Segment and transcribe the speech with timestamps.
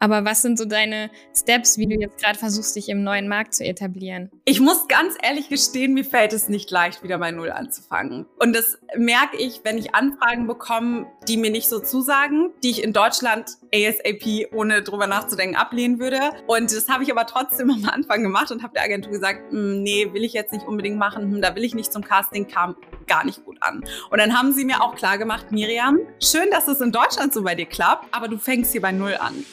[0.00, 3.54] Aber was sind so deine Steps, wie du jetzt gerade versuchst, dich im neuen Markt
[3.54, 4.30] zu etablieren?
[4.44, 8.26] Ich muss ganz ehrlich gestehen, mir fällt es nicht leicht, wieder bei Null anzufangen.
[8.38, 12.82] Und das merke ich, wenn ich Anfragen bekomme, die mir nicht so zusagen, die ich
[12.82, 16.20] in Deutschland ASAP ohne drüber nachzudenken ablehnen würde.
[16.46, 19.82] Und das habe ich aber trotzdem am Anfang gemacht und habe der Agentur gesagt, hm,
[19.82, 22.76] nee, will ich jetzt nicht unbedingt machen, hm, da will ich nicht zum Casting, kam
[23.08, 23.82] gar nicht gut an.
[24.10, 27.42] Und dann haben sie mir auch klar gemacht, Miriam, schön, dass es in Deutschland so
[27.42, 29.44] bei dir klappt, aber du fängst hier bei Null an.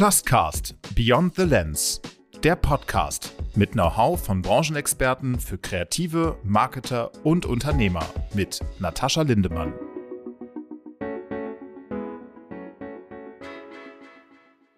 [0.00, 2.00] Pluscast Beyond the Lens.
[2.42, 9.74] Der Podcast mit Know-how von Branchenexperten für Kreative, Marketer und Unternehmer mit Natascha Lindemann.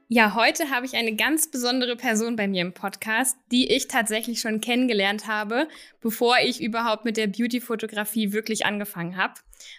[0.08, 4.40] Ja, heute habe ich eine ganz besondere Person bei mir im Podcast, die ich tatsächlich
[4.40, 5.68] schon kennengelernt habe,
[6.00, 9.34] bevor ich überhaupt mit der Beauty-Fotografie wirklich angefangen habe.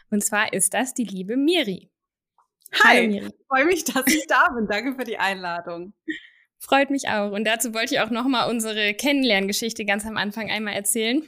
[0.10, 1.90] Und zwar ist das die liebe Miri.
[2.84, 4.68] Hi, Hallo, freue mich, dass ich da bin.
[4.68, 5.94] Danke für die Einladung.
[6.60, 7.32] Freut mich auch.
[7.32, 11.28] Und dazu wollte ich auch nochmal unsere Kennenlerngeschichte ganz am Anfang einmal erzählen.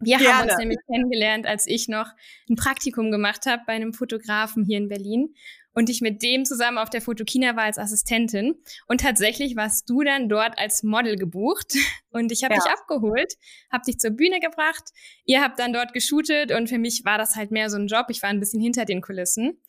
[0.00, 0.34] Wir Gerne.
[0.34, 2.06] haben uns nämlich kennengelernt, als ich noch
[2.48, 5.34] ein Praktikum gemacht habe bei einem Fotografen hier in Berlin
[5.72, 8.56] und ich mit dem zusammen auf der Fotokina war als Assistentin.
[8.86, 11.74] Und tatsächlich warst du dann dort als Model gebucht
[12.10, 12.60] und ich habe ja.
[12.60, 13.34] dich abgeholt,
[13.70, 14.90] habe dich zur Bühne gebracht.
[15.24, 18.06] Ihr habt dann dort geshootet und für mich war das halt mehr so ein Job.
[18.08, 19.60] Ich war ein bisschen hinter den Kulissen.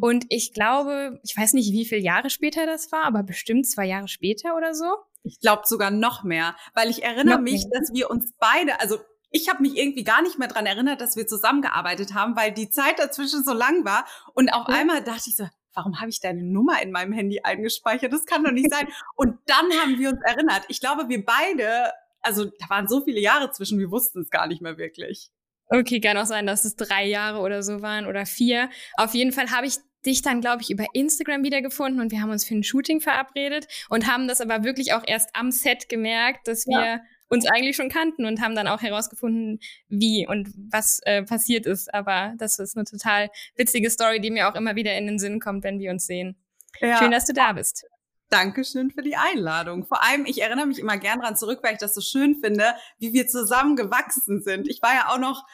[0.00, 3.86] Und ich glaube, ich weiß nicht, wie viele Jahre später das war, aber bestimmt zwei
[3.86, 4.86] Jahre später oder so.
[5.24, 7.80] Ich glaube sogar noch mehr, weil ich erinnere noch mich, mehr.
[7.80, 8.98] dass wir uns beide, also
[9.30, 12.70] ich habe mich irgendwie gar nicht mehr dran erinnert, dass wir zusammengearbeitet haben, weil die
[12.70, 14.06] Zeit dazwischen so lang war.
[14.34, 14.74] Und auf ja.
[14.74, 18.12] einmal dachte ich so, warum habe ich deine Nummer in meinem Handy eingespeichert?
[18.12, 18.88] Das kann doch nicht sein.
[19.16, 20.62] Und dann haben wir uns erinnert.
[20.68, 24.46] Ich glaube, wir beide, also da waren so viele Jahre zwischen, wir wussten es gar
[24.46, 25.30] nicht mehr wirklich.
[25.70, 28.70] Okay, kann auch sein, dass es drei Jahre oder so waren oder vier.
[28.96, 29.76] Auf jeden Fall habe ich
[30.06, 33.66] dich dann, glaube ich, über Instagram wiedergefunden und wir haben uns für ein Shooting verabredet
[33.88, 37.00] und haben das aber wirklich auch erst am Set gemerkt, dass wir ja.
[37.28, 41.92] uns eigentlich schon kannten und haben dann auch herausgefunden, wie und was äh, passiert ist.
[41.92, 45.40] Aber das ist eine total witzige Story, die mir auch immer wieder in den Sinn
[45.40, 46.36] kommt, wenn wir uns sehen.
[46.80, 46.98] Ja.
[46.98, 47.84] Schön, dass du da bist.
[48.30, 49.86] Dankeschön für die Einladung.
[49.86, 52.74] Vor allem, ich erinnere mich immer gern dran zurück, weil ich das so schön finde,
[52.98, 54.68] wie wir zusammen gewachsen sind.
[54.68, 55.46] Ich war ja auch noch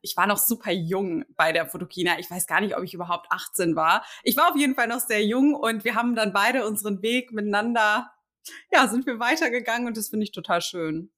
[0.00, 2.18] ich war noch super jung bei der Fotokina.
[2.18, 4.04] Ich weiß gar nicht, ob ich überhaupt 18 war.
[4.22, 7.32] Ich war auf jeden Fall noch sehr jung und wir haben dann beide unseren Weg
[7.32, 8.10] miteinander,
[8.72, 11.10] ja, sind wir weitergegangen und das finde ich total schön.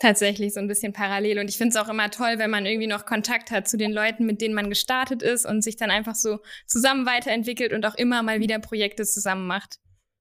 [0.00, 1.40] Tatsächlich so ein bisschen parallel.
[1.40, 3.90] Und ich finde es auch immer toll, wenn man irgendwie noch Kontakt hat zu den
[3.90, 7.96] Leuten, mit denen man gestartet ist und sich dann einfach so zusammen weiterentwickelt und auch
[7.96, 9.78] immer mal wieder Projekte zusammen macht.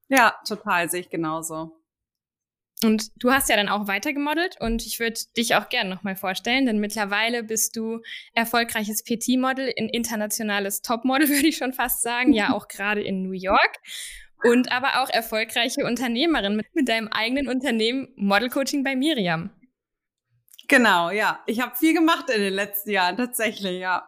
[0.10, 1.77] Ja, total, sehe ich genauso.
[2.84, 6.16] Und du hast ja dann auch weiter gemodelt und ich würde dich auch gerne nochmal
[6.16, 8.02] vorstellen, denn mittlerweile bist du
[8.34, 13.32] erfolgreiches PT-Model, ein internationales Topmodel, würde ich schon fast sagen, ja auch gerade in New
[13.32, 13.78] York.
[14.44, 19.50] Und aber auch erfolgreiche Unternehmerin mit, mit deinem eigenen Unternehmen Model Coaching bei Miriam.
[20.68, 21.42] Genau, ja.
[21.48, 24.08] Ich habe viel gemacht in den letzten Jahren, tatsächlich, ja.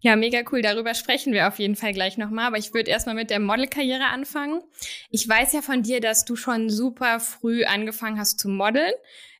[0.00, 0.62] Ja, mega cool.
[0.62, 2.46] Darüber sprechen wir auf jeden Fall gleich nochmal.
[2.46, 4.62] Aber ich würde erstmal mit der Modelkarriere anfangen.
[5.10, 8.92] Ich weiß ja von dir, dass du schon super früh angefangen hast zu modeln.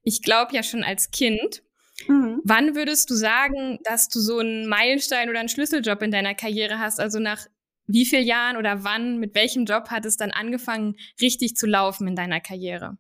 [0.03, 1.63] Ich glaube ja schon als Kind.
[2.09, 2.41] Mhm.
[2.45, 6.79] Wann würdest du sagen, dass du so einen Meilenstein oder einen Schlüsseljob in deiner Karriere
[6.79, 6.99] hast?
[6.99, 7.47] Also nach
[7.87, 12.07] wie vielen Jahren oder wann, mit welchem Job hat es dann angefangen, richtig zu laufen
[12.07, 12.99] in deiner Karriere?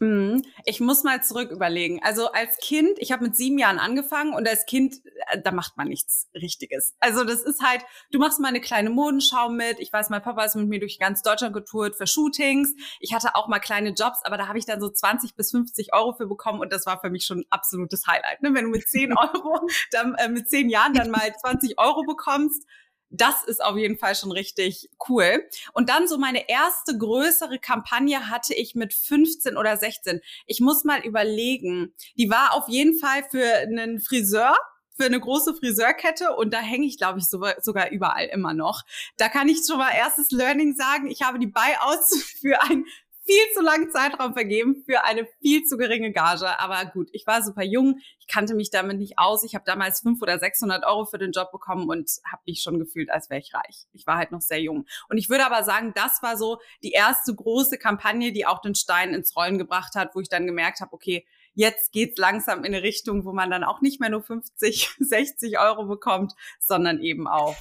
[0.00, 0.44] Mhm.
[0.64, 2.00] Ich muss mal zurück überlegen.
[2.04, 5.76] Also als Kind, ich habe mit sieben Jahren angefangen und als Kind, äh, da macht
[5.76, 6.94] man nichts Richtiges.
[7.00, 9.80] Also das ist halt, du machst mal eine kleine Modenschau mit.
[9.80, 12.74] Ich weiß, mein Papa ist mit mir durch ganz Deutschland getourt für Shootings.
[13.00, 15.92] Ich hatte auch mal kleine Jobs, aber da habe ich dann so 20 bis 50
[15.92, 18.42] Euro für bekommen und das war für mich schon ein absolutes Highlight.
[18.42, 18.54] Ne?
[18.54, 22.64] Wenn du mit 10 Euro, dann, äh, mit 10 Jahren dann mal 20 Euro bekommst,
[23.10, 25.48] das ist auf jeden Fall schon richtig cool.
[25.72, 30.20] Und dann so meine erste größere Kampagne hatte ich mit 15 oder 16.
[30.46, 31.94] Ich muss mal überlegen.
[32.16, 34.54] Die war auf jeden Fall für einen Friseur
[34.98, 38.82] für eine große Friseurkette und da hänge ich, glaube ich, sogar überall immer noch.
[39.16, 41.06] Da kann ich schon mal erstes Learning sagen.
[41.06, 42.84] Ich habe die Buyouts für ein
[43.28, 46.58] viel zu langen Zeitraum vergeben für eine viel zu geringe Gage.
[46.58, 49.44] Aber gut, ich war super jung, ich kannte mich damit nicht aus.
[49.44, 52.78] Ich habe damals 500 oder 600 Euro für den Job bekommen und habe mich schon
[52.78, 53.86] gefühlt, als wäre ich reich.
[53.92, 54.86] Ich war halt noch sehr jung.
[55.10, 58.74] Und ich würde aber sagen, das war so die erste große Kampagne, die auch den
[58.74, 62.74] Stein ins Rollen gebracht hat, wo ich dann gemerkt habe, okay, jetzt geht's langsam in
[62.74, 67.28] eine Richtung, wo man dann auch nicht mehr nur 50, 60 Euro bekommt, sondern eben
[67.28, 67.56] auch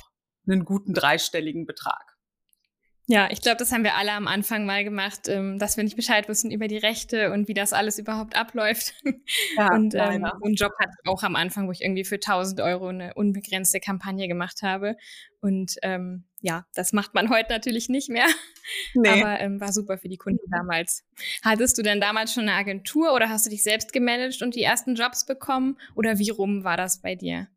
[0.47, 2.16] einen guten dreistelligen Betrag.
[3.09, 5.95] Ja, ich glaube, das haben wir alle am Anfang mal gemacht, ähm, dass wir nicht
[5.95, 8.95] Bescheid wissen über die Rechte und wie das alles überhaupt abläuft.
[9.55, 12.15] Ja, und ähm, so einen Job hatte ich auch am Anfang, wo ich irgendwie für
[12.15, 14.97] 1000 Euro eine unbegrenzte Kampagne gemacht habe.
[15.39, 18.27] Und ähm, ja, das macht man heute natürlich nicht mehr.
[18.93, 19.21] Nee.
[19.21, 21.05] Aber ähm, war super für die Kunden damals.
[21.41, 24.63] Hattest du denn damals schon eine Agentur oder hast du dich selbst gemanagt und die
[24.63, 25.77] ersten Jobs bekommen?
[25.95, 27.47] Oder wie rum war das bei dir?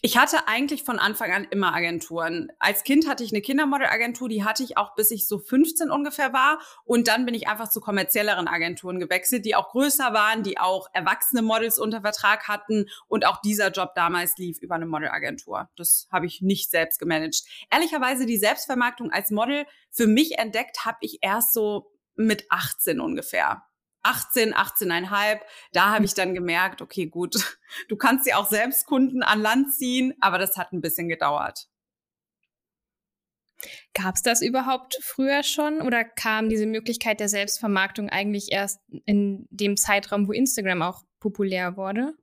[0.00, 2.52] Ich hatte eigentlich von Anfang an immer Agenturen.
[2.60, 6.32] Als Kind hatte ich eine Kindermodelagentur, die hatte ich auch bis ich so 15 ungefähr
[6.32, 6.60] war.
[6.84, 10.86] Und dann bin ich einfach zu kommerzielleren Agenturen gewechselt, die auch größer waren, die auch
[10.92, 12.86] erwachsene Models unter Vertrag hatten.
[13.08, 15.68] Und auch dieser Job damals lief über eine Modelagentur.
[15.76, 17.42] Das habe ich nicht selbst gemanagt.
[17.68, 23.67] Ehrlicherweise die Selbstvermarktung als Model für mich entdeckt habe ich erst so mit 18 ungefähr.
[24.08, 25.40] 18, 18,5,
[25.72, 27.36] da habe ich dann gemerkt, okay, gut,
[27.88, 31.68] du kannst ja auch selbst Kunden an Land ziehen, aber das hat ein bisschen gedauert.
[33.92, 39.46] Gab es das überhaupt früher schon oder kam diese Möglichkeit der Selbstvermarktung eigentlich erst in
[39.50, 42.14] dem Zeitraum, wo Instagram auch populär wurde?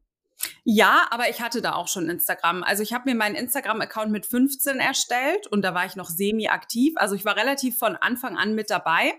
[0.64, 2.64] Ja, aber ich hatte da auch schon Instagram.
[2.64, 6.94] Also ich habe mir meinen Instagram-Account mit 15 erstellt und da war ich noch semi-aktiv.
[6.98, 9.14] Also ich war relativ von Anfang an mit dabei.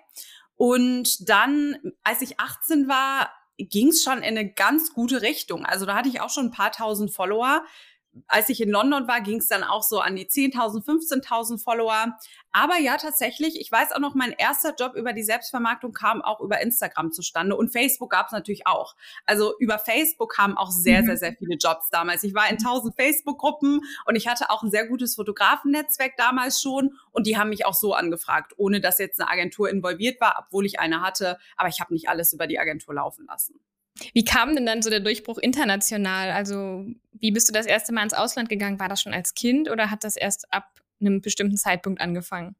[0.57, 5.65] Und dann, als ich 18 war, ging es schon in eine ganz gute Richtung.
[5.65, 7.65] Also da hatte ich auch schon ein paar tausend Follower
[8.29, 12.17] als ich in London war, ging es dann auch so an die 10.000, 15.000 Follower.
[12.53, 16.41] Aber ja, tatsächlich, ich weiß auch noch, mein erster Job über die Selbstvermarktung kam auch
[16.41, 18.97] über Instagram zustande und Facebook gab es natürlich auch.
[19.27, 21.07] Also über Facebook kamen auch sehr, mhm.
[21.07, 22.23] sehr, sehr viele Jobs damals.
[22.23, 26.99] Ich war in 1000 Facebook-Gruppen und ich hatte auch ein sehr gutes Fotografennetzwerk damals schon
[27.11, 30.65] und die haben mich auch so angefragt, ohne dass jetzt eine Agentur involviert war, obwohl
[30.65, 31.39] ich eine hatte.
[31.57, 33.61] Aber ich habe nicht alles über die Agentur laufen lassen.
[34.13, 36.31] Wie kam denn dann so der Durchbruch international?
[36.31, 38.79] Also, wie bist du das erste Mal ins Ausland gegangen?
[38.79, 42.57] War das schon als Kind oder hat das erst ab einem bestimmten Zeitpunkt angefangen?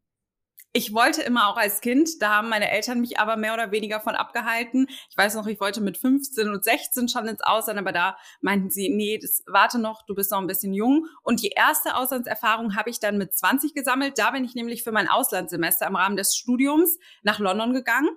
[0.79, 3.99] Ich wollte immer auch als Kind, da haben meine Eltern mich aber mehr oder weniger
[3.99, 4.87] von abgehalten.
[5.09, 8.69] Ich weiß noch, ich wollte mit 15 und 16 schon ins Ausland, aber da meinten
[8.69, 11.07] sie, nee, das warte noch, du bist noch ein bisschen jung.
[11.23, 14.19] Und die erste Auslandserfahrung habe ich dann mit 20 gesammelt.
[14.19, 18.11] Da bin ich nämlich für mein Auslandssemester im Rahmen des Studiums nach London gegangen.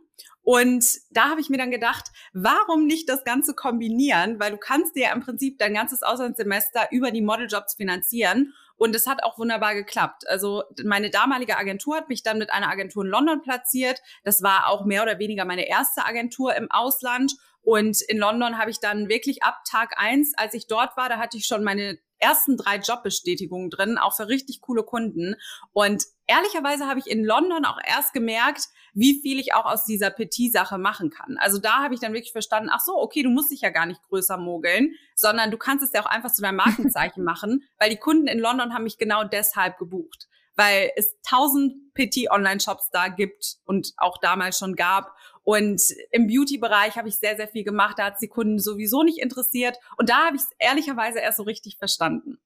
[0.52, 4.40] Und da habe ich mir dann gedacht, warum nicht das Ganze kombinieren?
[4.40, 8.56] Weil du kannst dir ja im Prinzip dein ganzes Auslandssemester über die Modeljobs finanzieren.
[8.76, 10.28] Und es hat auch wunderbar geklappt.
[10.28, 14.02] Also meine damalige Agentur hat mich dann mit einer Agentur in London platziert.
[14.24, 17.36] Das war auch mehr oder weniger meine erste Agentur im Ausland.
[17.62, 21.20] Und in London habe ich dann wirklich ab Tag eins, als ich dort war, da
[21.20, 25.36] hatte ich schon meine ersten drei Jobbestätigungen drin, auch für richtig coole Kunden.
[25.74, 30.10] Und ehrlicherweise habe ich in London auch erst gemerkt, wie viel ich auch aus dieser
[30.10, 31.38] Petit-Sache machen kann.
[31.40, 33.86] Also da habe ich dann wirklich verstanden, ach so, okay, du musst dich ja gar
[33.86, 37.90] nicht größer mogeln, sondern du kannst es ja auch einfach zu deinem Markenzeichen machen, weil
[37.90, 40.28] die Kunden in London haben mich genau deshalb gebucht
[40.60, 45.16] weil es tausend Petit-Online-Shops da gibt und auch damals schon gab.
[45.50, 45.82] Und
[46.12, 47.98] im Beauty-Bereich habe ich sehr, sehr viel gemacht.
[47.98, 49.80] Da hat es die Kunden sowieso nicht interessiert.
[49.98, 52.38] Und da habe ich es ehrlicherweise erst so richtig verstanden.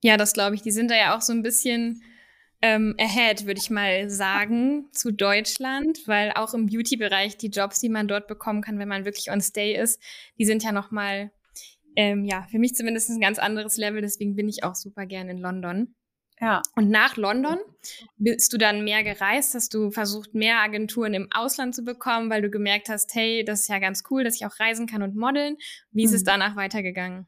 [0.00, 0.62] Ja, das glaube ich.
[0.62, 2.04] Die sind da ja auch so ein bisschen
[2.62, 7.88] ähm, ahead, würde ich mal sagen, zu Deutschland, weil auch im Beauty-Bereich die Jobs, die
[7.88, 10.00] man dort bekommen kann, wenn man wirklich on Stay ist,
[10.38, 11.32] die sind ja noch mal,
[11.96, 14.02] ähm, ja, für mich zumindest ein ganz anderes Level.
[14.02, 15.96] Deswegen bin ich auch super gern in London.
[16.40, 16.62] Ja.
[16.74, 17.58] Und nach London
[18.16, 19.54] bist du dann mehr gereist?
[19.54, 23.60] Hast du versucht, mehr Agenturen im Ausland zu bekommen, weil du gemerkt hast, hey, das
[23.60, 25.56] ist ja ganz cool, dass ich auch reisen kann und modeln.
[25.92, 26.16] Wie ist mhm.
[26.16, 27.26] es danach weitergegangen?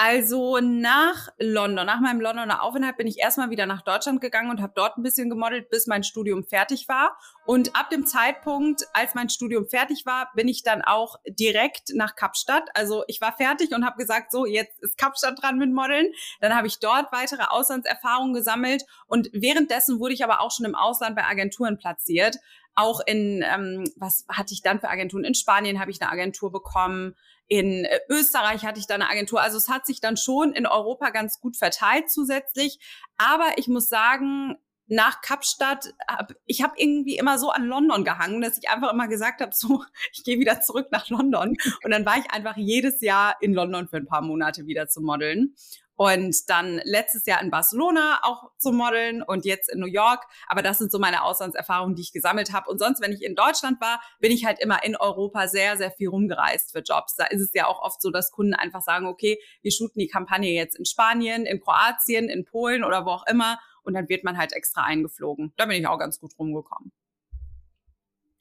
[0.00, 4.62] Also nach London, nach meinem Londoner Aufenthalt bin ich erstmal wieder nach Deutschland gegangen und
[4.62, 7.18] habe dort ein bisschen gemodelt, bis mein Studium fertig war.
[7.46, 12.14] Und ab dem Zeitpunkt, als mein Studium fertig war, bin ich dann auch direkt nach
[12.14, 12.68] Kapstadt.
[12.74, 16.12] Also ich war fertig und habe gesagt, so jetzt ist Kapstadt dran mit Modeln.
[16.40, 20.76] Dann habe ich dort weitere Auslandserfahrungen gesammelt und währenddessen wurde ich aber auch schon im
[20.76, 22.36] Ausland bei Agenturen platziert.
[22.76, 25.24] Auch in, ähm, was hatte ich dann für Agenturen?
[25.24, 27.16] In Spanien habe ich eine Agentur bekommen.
[27.48, 29.40] In äh, Österreich hatte ich da eine Agentur.
[29.40, 32.78] Also es hat sich dann schon in Europa ganz gut verteilt zusätzlich.
[33.16, 34.56] Aber ich muss sagen,
[34.88, 39.06] nach Kapstadt, hab, ich habe irgendwie immer so an London gehangen, dass ich einfach immer
[39.06, 41.56] gesagt habe, so, ich gehe wieder zurück nach London.
[41.84, 45.00] Und dann war ich einfach jedes Jahr in London für ein paar Monate wieder zu
[45.00, 45.54] modeln.
[45.98, 50.24] Und dann letztes Jahr in Barcelona auch zu modeln und jetzt in New York.
[50.46, 52.70] Aber das sind so meine Auslandserfahrungen, die ich gesammelt habe.
[52.70, 55.90] Und sonst, wenn ich in Deutschland war, bin ich halt immer in Europa sehr, sehr
[55.90, 57.16] viel rumgereist für Jobs.
[57.16, 60.06] Da ist es ja auch oft so, dass Kunden einfach sagen, okay, wir shooten die
[60.06, 63.58] Kampagne jetzt in Spanien, in Kroatien, in Polen oder wo auch immer.
[63.82, 65.52] Und dann wird man halt extra eingeflogen.
[65.56, 66.92] Da bin ich auch ganz gut rumgekommen.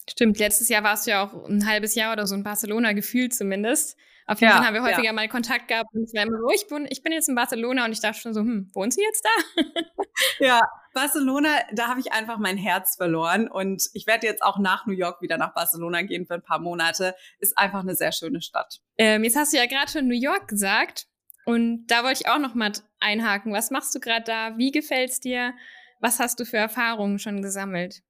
[0.08, 3.34] Stimmt, letztes Jahr warst du ja auch ein halbes Jahr oder so in Barcelona gefühlt
[3.34, 3.98] zumindest.
[4.30, 5.14] Auf jeden ja, Fall haben wir häufiger ja.
[5.14, 7.86] mal Kontakt gehabt und es war immer so, ich bin, ich bin jetzt in Barcelona
[7.86, 9.64] und ich dachte schon so, hm, wohnt sie jetzt da?
[10.46, 10.62] ja,
[10.94, 14.94] Barcelona, da habe ich einfach mein Herz verloren und ich werde jetzt auch nach New
[14.94, 17.16] York wieder nach Barcelona gehen für ein paar Monate.
[17.40, 18.80] Ist einfach eine sehr schöne Stadt.
[18.98, 21.08] Ähm, jetzt hast du ja gerade schon New York gesagt.
[21.46, 23.54] Und da wollte ich auch noch mal einhaken.
[23.54, 24.58] Was machst du gerade da?
[24.58, 25.54] Wie gefällt's dir?
[26.02, 28.02] Was hast du für Erfahrungen schon gesammelt?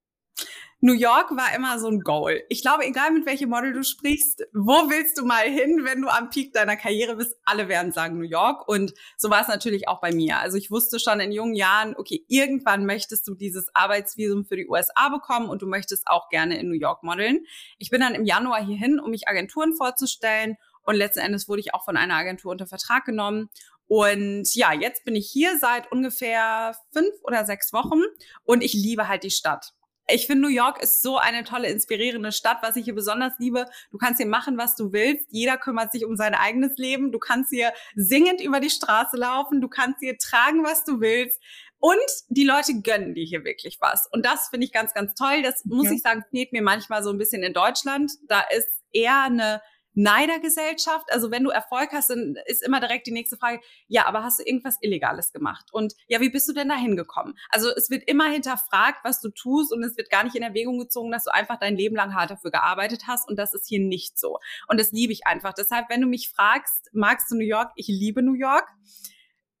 [0.80, 2.44] New York war immer so ein Goal.
[2.48, 6.08] Ich glaube, egal mit welchem Model du sprichst, wo willst du mal hin, wenn du
[6.08, 7.34] am Peak deiner Karriere bist?
[7.44, 8.68] Alle werden sagen New York.
[8.68, 10.38] Und so war es natürlich auch bei mir.
[10.38, 14.68] Also ich wusste schon in jungen Jahren, okay, irgendwann möchtest du dieses Arbeitsvisum für die
[14.68, 17.44] USA bekommen und du möchtest auch gerne in New York modeln.
[17.78, 20.58] Ich bin dann im Januar hierhin, um mich Agenturen vorzustellen.
[20.82, 23.50] Und letzten Endes wurde ich auch von einer Agentur unter Vertrag genommen.
[23.88, 28.02] Und ja, jetzt bin ich hier seit ungefähr fünf oder sechs Wochen
[28.44, 29.72] und ich liebe halt die Stadt
[30.10, 33.66] ich finde, New York ist so eine tolle, inspirierende Stadt, was ich hier besonders liebe.
[33.90, 35.26] Du kannst hier machen, was du willst.
[35.30, 37.12] Jeder kümmert sich um sein eigenes Leben.
[37.12, 39.60] Du kannst hier singend über die Straße laufen.
[39.60, 41.40] Du kannst hier tragen, was du willst.
[41.78, 41.96] Und
[42.28, 44.08] die Leute gönnen dir hier wirklich was.
[44.10, 45.42] Und das finde ich ganz, ganz toll.
[45.42, 45.92] Das muss ja.
[45.92, 48.10] ich sagen, fehlt mir manchmal so ein bisschen in Deutschland.
[48.28, 49.60] Da ist eher eine
[49.98, 51.12] Neidergesellschaft.
[51.12, 54.38] Also wenn du Erfolg hast, dann ist immer direkt die nächste Frage, ja, aber hast
[54.38, 55.66] du irgendwas Illegales gemacht?
[55.72, 57.36] Und ja, wie bist du denn da hingekommen?
[57.50, 60.78] Also es wird immer hinterfragt, was du tust und es wird gar nicht in Erwägung
[60.78, 63.80] gezogen, dass du einfach dein Leben lang hart dafür gearbeitet hast und das ist hier
[63.80, 64.38] nicht so.
[64.68, 65.52] Und das liebe ich einfach.
[65.52, 67.72] Deshalb, wenn du mich fragst, magst du New York?
[67.74, 68.68] Ich liebe New York.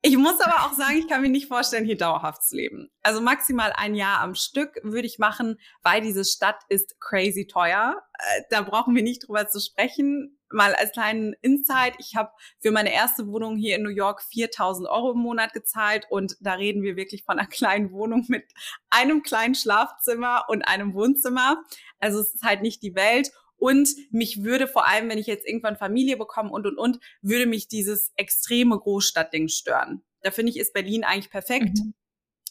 [0.00, 2.88] Ich muss aber auch sagen, ich kann mir nicht vorstellen, hier dauerhaft zu leben.
[3.02, 8.00] Also maximal ein Jahr am Stück würde ich machen, weil diese Stadt ist crazy teuer.
[8.12, 10.38] Äh, da brauchen wir nicht drüber zu sprechen.
[10.50, 14.88] Mal als kleinen Insight, ich habe für meine erste Wohnung hier in New York 4000
[14.88, 18.44] Euro im Monat gezahlt und da reden wir wirklich von einer kleinen Wohnung mit
[18.90, 21.60] einem kleinen Schlafzimmer und einem Wohnzimmer.
[21.98, 23.32] Also es ist halt nicht die Welt.
[23.58, 27.46] Und mich würde vor allem, wenn ich jetzt irgendwann Familie bekomme und, und, und, würde
[27.46, 30.02] mich dieses extreme Großstadtding stören.
[30.22, 31.78] Da finde ich, ist Berlin eigentlich perfekt.
[31.78, 31.94] Mhm.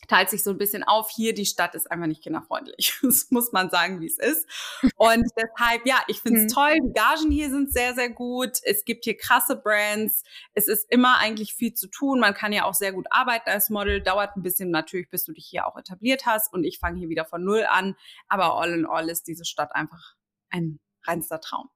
[0.08, 1.10] Teilt sich so ein bisschen auf.
[1.10, 2.94] Hier, die Stadt ist einfach nicht kinderfreundlich.
[3.02, 4.48] Das muss man sagen, wie es ist.
[4.96, 6.56] Und deshalb, ja, ich finde es mhm.
[6.56, 6.76] toll.
[6.82, 8.60] Die Gagen hier sind sehr, sehr gut.
[8.64, 10.24] Es gibt hier krasse Brands.
[10.54, 12.20] Es ist immer eigentlich viel zu tun.
[12.20, 14.02] Man kann ja auch sehr gut arbeiten als Model.
[14.02, 16.54] Dauert ein bisschen natürlich, bis du dich hier auch etabliert hast.
[16.54, 17.96] Und ich fange hier wieder von Null an.
[18.28, 20.16] Aber all in all ist diese Stadt einfach
[20.50, 21.70] ein reinster Traum.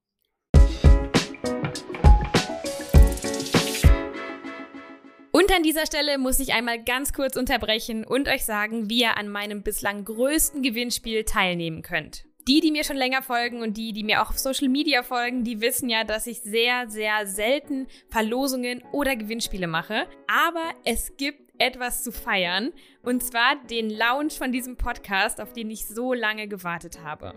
[5.34, 9.18] Und an dieser Stelle muss ich einmal ganz kurz unterbrechen und euch sagen, wie ihr
[9.18, 12.26] an meinem bislang größten Gewinnspiel teilnehmen könnt.
[12.48, 15.44] Die, die mir schon länger folgen und die, die mir auch auf Social Media folgen,
[15.44, 20.08] die wissen ja, dass ich sehr, sehr selten Verlosungen oder Gewinnspiele mache.
[20.28, 22.72] Aber es gibt etwas zu feiern.
[23.04, 27.36] Und zwar den Launch von diesem Podcast, auf den ich so lange gewartet habe.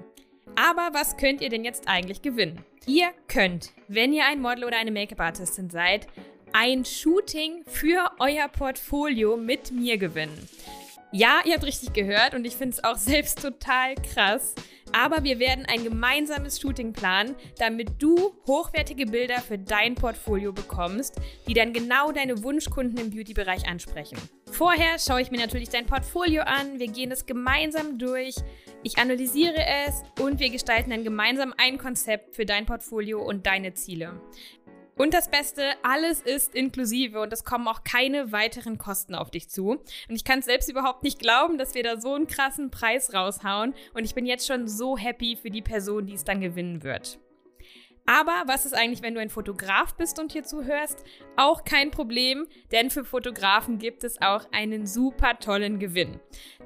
[0.56, 2.64] Aber was könnt ihr denn jetzt eigentlich gewinnen?
[2.86, 6.06] Ihr könnt, wenn ihr ein Model oder eine Make-up-Artistin seid,
[6.52, 10.48] ein Shooting für euer Portfolio mit mir gewinnen.
[11.10, 14.54] Ja, ihr habt richtig gehört und ich finde es auch selbst total krass.
[14.92, 21.20] Aber wir werden ein gemeinsames Shooting planen, damit du hochwertige Bilder für dein Portfolio bekommst,
[21.48, 24.18] die dann genau deine Wunschkunden im Beauty-Bereich ansprechen.
[24.52, 28.36] Vorher schaue ich mir natürlich dein Portfolio an, wir gehen es gemeinsam durch,
[28.84, 33.74] ich analysiere es und wir gestalten dann gemeinsam ein Konzept für dein Portfolio und deine
[33.74, 34.20] Ziele.
[34.96, 39.48] Und das Beste, alles ist inklusive und es kommen auch keine weiteren Kosten auf dich
[39.48, 39.70] zu.
[39.70, 43.12] Und ich kann es selbst überhaupt nicht glauben, dass wir da so einen krassen Preis
[43.12, 43.74] raushauen.
[43.94, 47.18] Und ich bin jetzt schon so happy für die Person, die es dann gewinnen wird.
[48.06, 51.04] Aber was ist eigentlich, wenn du ein Fotograf bist und hier zuhörst?
[51.36, 56.20] Auch kein Problem, denn für Fotografen gibt es auch einen super tollen Gewinn.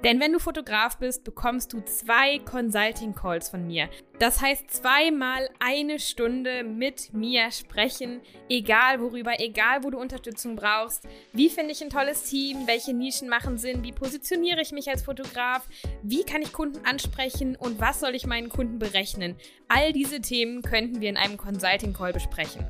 [0.04, 3.88] Denn wenn du Fotograf bist, bekommst du zwei Consulting Calls von mir.
[4.18, 11.06] Das heißt zweimal eine Stunde mit mir sprechen, egal worüber, egal wo du Unterstützung brauchst.
[11.32, 12.66] Wie finde ich ein tolles Team?
[12.66, 13.84] Welche Nischen machen Sinn?
[13.84, 15.68] Wie positioniere ich mich als Fotograf?
[16.02, 17.54] Wie kann ich Kunden ansprechen?
[17.54, 19.36] Und was soll ich meinen Kunden berechnen?
[19.68, 22.66] All diese Themen könnten wir in einem Consulting Call besprechen.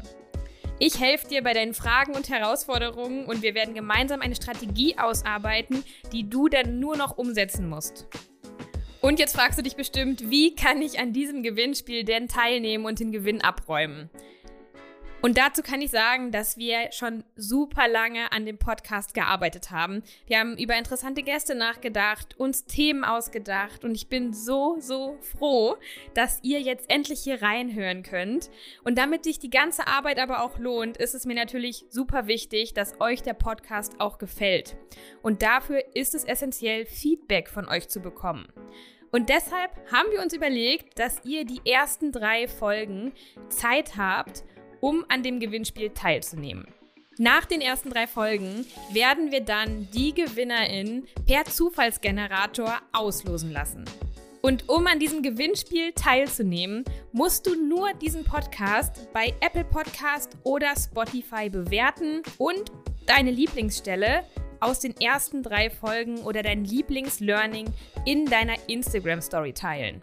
[0.80, 5.84] Ich helfe dir bei deinen Fragen und Herausforderungen und wir werden gemeinsam eine Strategie ausarbeiten,
[6.12, 8.06] die du dann nur noch umsetzen musst.
[9.00, 13.00] Und jetzt fragst du dich bestimmt, wie kann ich an diesem Gewinnspiel denn teilnehmen und
[13.00, 14.10] den Gewinn abräumen?
[15.20, 20.04] Und dazu kann ich sagen, dass wir schon super lange an dem Podcast gearbeitet haben.
[20.26, 25.76] Wir haben über interessante Gäste nachgedacht, uns Themen ausgedacht und ich bin so, so froh,
[26.14, 28.48] dass ihr jetzt endlich hier reinhören könnt.
[28.84, 32.72] Und damit sich die ganze Arbeit aber auch lohnt, ist es mir natürlich super wichtig,
[32.72, 34.76] dass euch der Podcast auch gefällt.
[35.22, 38.46] Und dafür ist es essentiell, Feedback von euch zu bekommen.
[39.10, 43.12] Und deshalb haben wir uns überlegt, dass ihr die ersten drei Folgen
[43.48, 44.44] Zeit habt,
[44.80, 46.66] um an dem Gewinnspiel teilzunehmen.
[47.18, 53.84] Nach den ersten drei Folgen werden wir dann die Gewinnerin per Zufallsgenerator auslosen lassen.
[54.40, 60.74] Und um an diesem Gewinnspiel teilzunehmen, musst du nur diesen Podcast bei Apple Podcast oder
[60.76, 62.70] Spotify bewerten und
[63.06, 64.22] deine Lieblingsstelle
[64.60, 67.66] aus den ersten drei Folgen oder dein Lieblingslearning
[68.04, 70.02] in deiner Instagram Story teilen.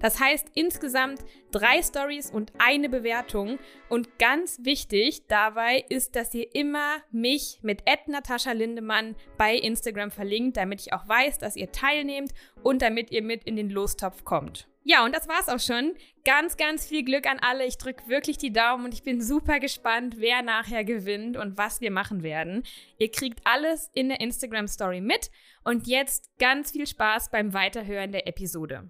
[0.00, 3.58] Das heißt insgesamt drei Stories und eine Bewertung.
[3.88, 10.56] Und ganz wichtig dabei ist, dass ihr immer mich mit Natascha Lindemann bei Instagram verlinkt,
[10.56, 14.68] damit ich auch weiß, dass ihr teilnehmt und damit ihr mit in den Lostopf kommt.
[14.88, 15.96] Ja, und das war's auch schon.
[16.24, 17.66] Ganz, ganz viel Glück an alle.
[17.66, 21.80] Ich drücke wirklich die Daumen und ich bin super gespannt, wer nachher gewinnt und was
[21.80, 22.62] wir machen werden.
[22.96, 25.32] Ihr kriegt alles in der Instagram Story mit.
[25.64, 28.88] Und jetzt ganz viel Spaß beim Weiterhören der Episode.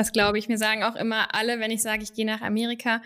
[0.00, 0.48] Das glaube ich.
[0.48, 3.02] Mir sagen auch immer alle, wenn ich sage, ich gehe nach Amerika,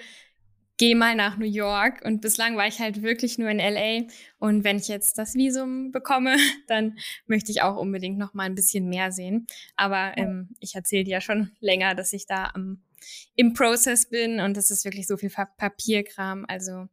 [0.77, 2.03] geh mal nach New York.
[2.05, 4.07] Und bislang war ich halt wirklich nur in LA.
[4.39, 6.37] Und wenn ich jetzt das Visum bekomme,
[6.69, 9.47] dann möchte ich auch unbedingt noch mal ein bisschen mehr sehen.
[9.77, 12.83] Aber ähm, ich erzähle dir ja schon länger, dass ich da am,
[13.35, 16.45] im Prozess bin und das ist wirklich so viel Papierkram.
[16.47, 16.87] Also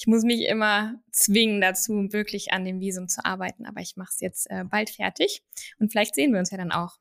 [0.00, 3.66] ich muss mich immer zwingen dazu, wirklich an dem Visum zu arbeiten.
[3.66, 5.44] Aber ich mache es jetzt äh, bald fertig
[5.78, 6.96] und vielleicht sehen wir uns ja dann auch.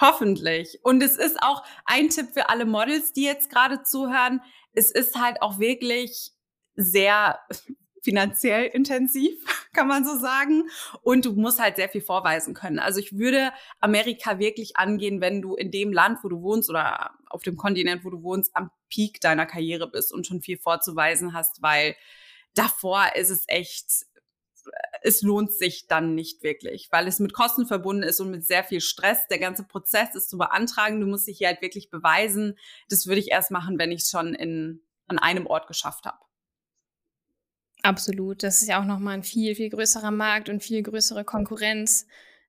[0.00, 0.78] Hoffentlich.
[0.82, 4.40] Und es ist auch ein Tipp für alle Models, die jetzt gerade zuhören
[4.72, 6.32] es ist halt auch wirklich
[6.76, 7.38] sehr
[8.02, 9.38] finanziell intensiv,
[9.72, 10.68] kann man so sagen.
[11.02, 12.78] Und du musst halt sehr viel vorweisen können.
[12.78, 17.12] Also ich würde Amerika wirklich angehen, wenn du in dem Land, wo du wohnst oder
[17.28, 21.32] auf dem Kontinent, wo du wohnst, am Peak deiner Karriere bist und schon viel vorzuweisen
[21.32, 21.94] hast, weil
[22.54, 24.06] davor ist es echt,
[25.02, 28.64] es lohnt sich dann nicht wirklich, weil es mit Kosten verbunden ist und mit sehr
[28.64, 29.26] viel Stress.
[29.28, 31.00] Der ganze Prozess ist zu beantragen.
[31.00, 32.58] Du musst dich hier halt wirklich beweisen.
[32.88, 36.18] Das würde ich erst machen, wenn ich es schon in, an einem Ort geschafft habe.
[37.82, 38.42] Absolut.
[38.42, 42.06] Das ist ja auch nochmal ein viel, viel größerer Markt und viel größere Konkurrenz.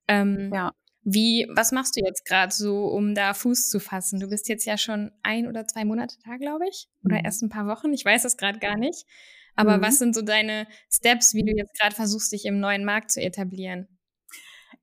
[0.07, 0.73] Ähm, ja.
[1.03, 4.19] Wie, was machst du jetzt gerade so, um da Fuß zu fassen?
[4.19, 6.87] Du bist jetzt ja schon ein oder zwei Monate da, glaube ich.
[7.03, 7.25] Oder mhm.
[7.25, 7.91] erst ein paar Wochen.
[7.93, 9.05] Ich weiß das gerade gar nicht.
[9.55, 9.81] Aber mhm.
[9.81, 13.21] was sind so deine Steps, wie du jetzt gerade versuchst, dich im neuen Markt zu
[13.21, 13.87] etablieren?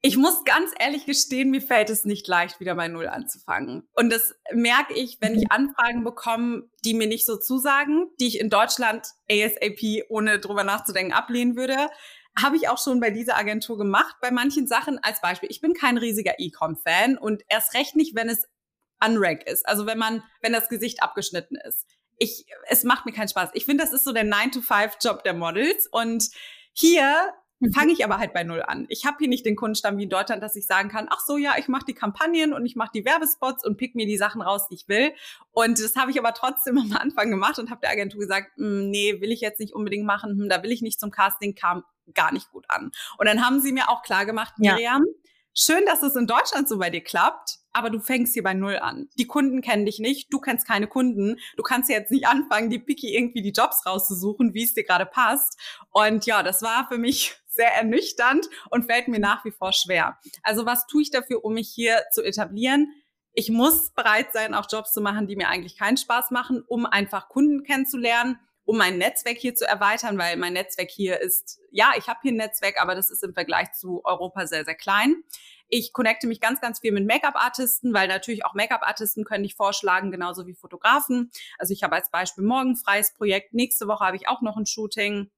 [0.01, 3.89] Ich muss ganz ehrlich gestehen, mir fällt es nicht leicht, wieder bei Null anzufangen.
[3.95, 5.51] Und das merke ich, wenn ich mhm.
[5.51, 11.13] Anfragen bekomme, die mir nicht so zusagen, die ich in Deutschland ASAP ohne drüber nachzudenken
[11.13, 11.89] ablehnen würde.
[12.41, 15.01] Habe ich auch schon bei dieser Agentur gemacht, bei manchen Sachen.
[15.03, 18.47] Als Beispiel, ich bin kein riesiger E-Com-Fan und erst recht nicht, wenn es
[19.05, 19.67] unrag ist.
[19.67, 21.87] Also wenn man, wenn das Gesicht abgeschnitten ist
[22.19, 23.51] ich, es macht mir keinen Spaß.
[23.55, 25.87] Ich finde, das ist so der 9-to-5-Job der Models.
[25.91, 26.29] Und
[26.73, 27.33] hier.
[27.73, 28.87] Fange ich aber halt bei Null an.
[28.89, 31.37] Ich habe hier nicht den Kundenstamm wie in Deutschland, dass ich sagen kann, ach so,
[31.37, 34.43] ja, ich mache die Kampagnen und ich mache die Werbespots und pick mir die Sachen
[34.43, 35.13] raus, die ich will.
[35.51, 38.91] Und das habe ich aber trotzdem am Anfang gemacht und habe der Agentur gesagt, hm,
[38.91, 41.85] nee, will ich jetzt nicht unbedingt machen, hm, da will ich nicht zum Casting, kam
[42.15, 42.91] gar nicht gut an.
[43.19, 45.31] Und dann haben sie mir auch klar gemacht, Miriam, ja.
[45.55, 48.77] schön, dass es in Deutschland so bei dir klappt aber du fängst hier bei Null
[48.77, 49.09] an.
[49.19, 51.37] Die Kunden kennen dich nicht, du kennst keine Kunden.
[51.57, 55.07] Du kannst jetzt nicht anfangen, die Picky irgendwie die Jobs rauszusuchen, wie es dir gerade
[55.07, 55.57] passt.
[55.91, 60.19] Und ja, das war für mich sehr ernüchternd und fällt mir nach wie vor schwer.
[60.45, 62.93] Also was tue ich dafür, um mich hier zu etablieren?
[63.33, 66.87] Ich muss bereit sein, auch Jobs zu machen, die mir eigentlich keinen Spaß machen, um
[66.87, 71.93] einfach Kunden kennenzulernen, um mein Netzwerk hier zu erweitern, weil mein Netzwerk hier ist, ja,
[71.97, 75.17] ich habe hier ein Netzwerk, aber das ist im Vergleich zu Europa sehr, sehr klein.
[75.69, 80.11] Ich connecte mich ganz, ganz viel mit Make-up-Artisten, weil natürlich auch Make-up-Artisten können dich vorschlagen,
[80.13, 81.31] genauso wie Fotografen.
[81.59, 83.53] Also ich habe als Beispiel morgen freies Projekt.
[83.53, 85.31] Nächste Woche habe ich auch noch ein Shooting.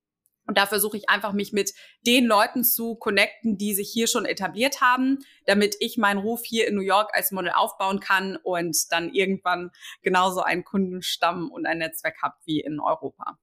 [0.50, 4.24] Und da versuche ich einfach, mich mit den Leuten zu connecten, die sich hier schon
[4.24, 8.90] etabliert haben, damit ich meinen Ruf hier in New York als Model aufbauen kann und
[8.90, 9.70] dann irgendwann
[10.02, 13.38] genauso einen Kundenstamm und ein Netzwerk habe wie in Europa.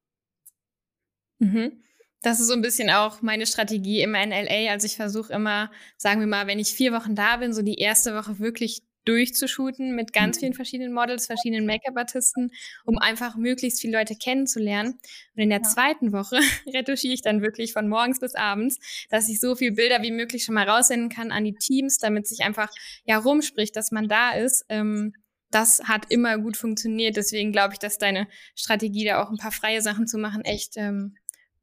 [1.39, 1.81] Mhm.
[2.21, 4.69] Das ist so ein bisschen auch meine Strategie immer in LA.
[4.69, 7.79] Also ich versuche immer, sagen wir mal, wenn ich vier Wochen da bin, so die
[7.79, 10.39] erste Woche wirklich durchzushooten mit ganz mhm.
[10.39, 12.51] vielen verschiedenen Models, verschiedenen Make-up-Artisten,
[12.85, 14.99] um einfach möglichst viele Leute kennenzulernen.
[15.35, 15.63] Und in der ja.
[15.63, 16.39] zweiten Woche
[16.73, 20.43] retuschiere ich dann wirklich von morgens bis abends, dass ich so viele Bilder wie möglich
[20.43, 22.71] schon mal raussenden kann an die Teams, damit sich einfach
[23.05, 24.65] ja rumspricht, dass man da ist.
[24.69, 25.13] Ähm,
[25.49, 27.15] das hat immer gut funktioniert.
[27.15, 30.73] Deswegen glaube ich, dass deine Strategie, da auch ein paar freie Sachen zu machen, echt
[30.75, 31.15] ähm,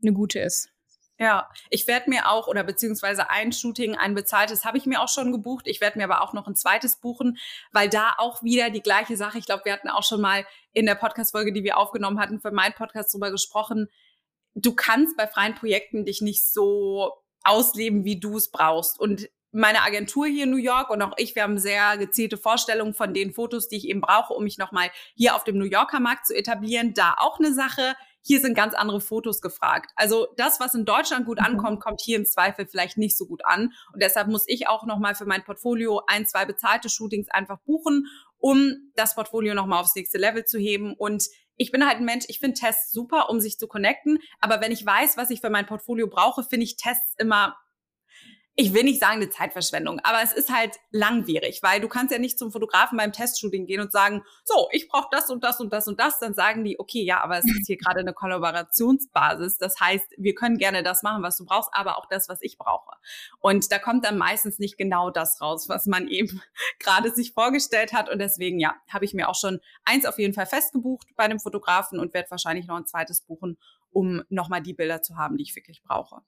[0.03, 0.74] eine gute ist.
[1.25, 5.09] Ja, ich werde mir auch, oder beziehungsweise ein Shooting, ein bezahltes, habe ich mir auch
[5.09, 5.67] schon gebucht.
[5.67, 7.39] Ich werde mir aber auch noch ein zweites buchen,
[7.73, 10.85] weil da auch wieder die gleiche Sache, ich glaube, wir hatten auch schon mal in
[10.85, 13.89] der Podcast-Folge, die wir aufgenommen hatten, für meinen Podcast drüber gesprochen.
[14.55, 19.01] Du kannst bei freien Projekten dich nicht so ausleben, wie du es brauchst.
[19.01, 22.93] Und meine Agentur hier in New York und auch ich, wir haben sehr gezielte Vorstellungen
[22.93, 26.01] von den Fotos, die ich eben brauche, um mich nochmal hier auf dem New Yorker
[26.01, 26.93] Markt zu etablieren.
[26.93, 27.95] Da auch eine Sache
[28.27, 29.93] hier sind ganz andere Fotos gefragt.
[29.97, 31.47] Also das, was in Deutschland gut mhm.
[31.47, 33.73] ankommt, kommt hier im Zweifel vielleicht nicht so gut an.
[33.93, 38.07] Und deshalb muss ich auch nochmal für mein Portfolio ein, zwei bezahlte Shootings einfach buchen,
[38.39, 40.95] um das Portfolio nochmal aufs nächste Level zu heben.
[40.95, 44.19] Und ich bin halt ein Mensch, ich finde Tests super, um sich zu connecten.
[44.41, 47.57] Aber wenn ich weiß, was ich für mein Portfolio brauche, finde ich Tests immer
[48.57, 52.21] ich will nicht sagen eine Zeitverschwendung, aber es ist halt langwierig, weil du kannst ja
[52.21, 55.73] nicht zum Fotografen beim Testshooting gehen und sagen, so, ich brauche das und das und
[55.73, 56.21] das und das.
[56.21, 59.59] Dann sagen die, okay, ja, aber es ist hier gerade eine Kollaborationsbasis.
[59.59, 62.57] Das heißt, wir können gerne das machen, was du brauchst, aber auch das, was ich
[62.57, 62.93] brauche.
[63.41, 66.41] Und da kommt dann meistens nicht genau das raus, was man eben
[66.79, 68.09] gerade sich vorgestellt hat.
[68.09, 71.41] Und deswegen, ja, habe ich mir auch schon eins auf jeden Fall festgebucht bei einem
[71.41, 73.59] Fotografen und werde wahrscheinlich noch ein zweites buchen,
[73.91, 76.23] um nochmal die Bilder zu haben, die ich wirklich brauche.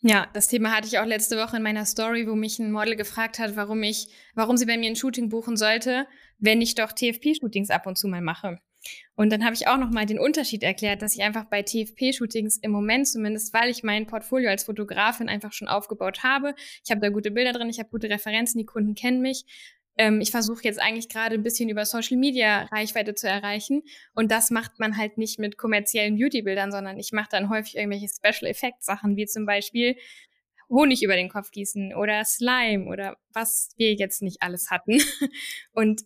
[0.00, 2.94] Ja, das Thema hatte ich auch letzte Woche in meiner Story, wo mich ein Model
[2.94, 6.06] gefragt hat, warum ich, warum sie bei mir ein Shooting buchen sollte,
[6.38, 8.60] wenn ich doch TFP-Shootings ab und zu mal mache.
[9.16, 12.70] Und dann habe ich auch nochmal den Unterschied erklärt, dass ich einfach bei TFP-Shootings im
[12.70, 17.08] Moment zumindest, weil ich mein Portfolio als Fotografin einfach schon aufgebaut habe, ich habe da
[17.08, 19.44] gute Bilder drin, ich habe gute Referenzen, die Kunden kennen mich,
[19.98, 23.82] ähm, ich versuche jetzt eigentlich gerade ein bisschen über Social Media Reichweite zu erreichen.
[24.14, 28.08] Und das macht man halt nicht mit kommerziellen Beauty-Bildern, sondern ich mache dann häufig irgendwelche
[28.08, 29.96] Special Effect Sachen, wie zum Beispiel
[30.70, 34.98] Honig über den Kopf gießen oder Slime oder was wir jetzt nicht alles hatten.
[35.72, 36.02] Und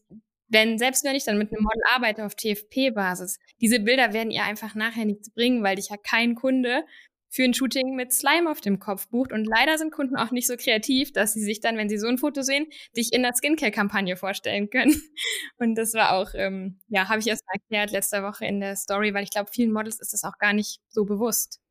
[0.48, 4.44] wenn, selbst wenn ich dann mit einem Model arbeite auf TFP-Basis, diese Bilder werden ihr
[4.44, 6.84] einfach nachher nichts bringen, weil dich ja kein Kunde
[7.32, 9.32] für ein Shooting mit Slime auf dem Kopf bucht.
[9.32, 12.06] Und leider sind Kunden auch nicht so kreativ, dass sie sich dann, wenn sie so
[12.06, 14.94] ein Foto sehen, dich in der Skincare-Kampagne vorstellen können.
[15.58, 18.76] Und das war auch, ähm, ja, habe ich erst mal erklärt letzte Woche in der
[18.76, 21.62] Story, weil ich glaube, vielen Models ist das auch gar nicht so bewusst.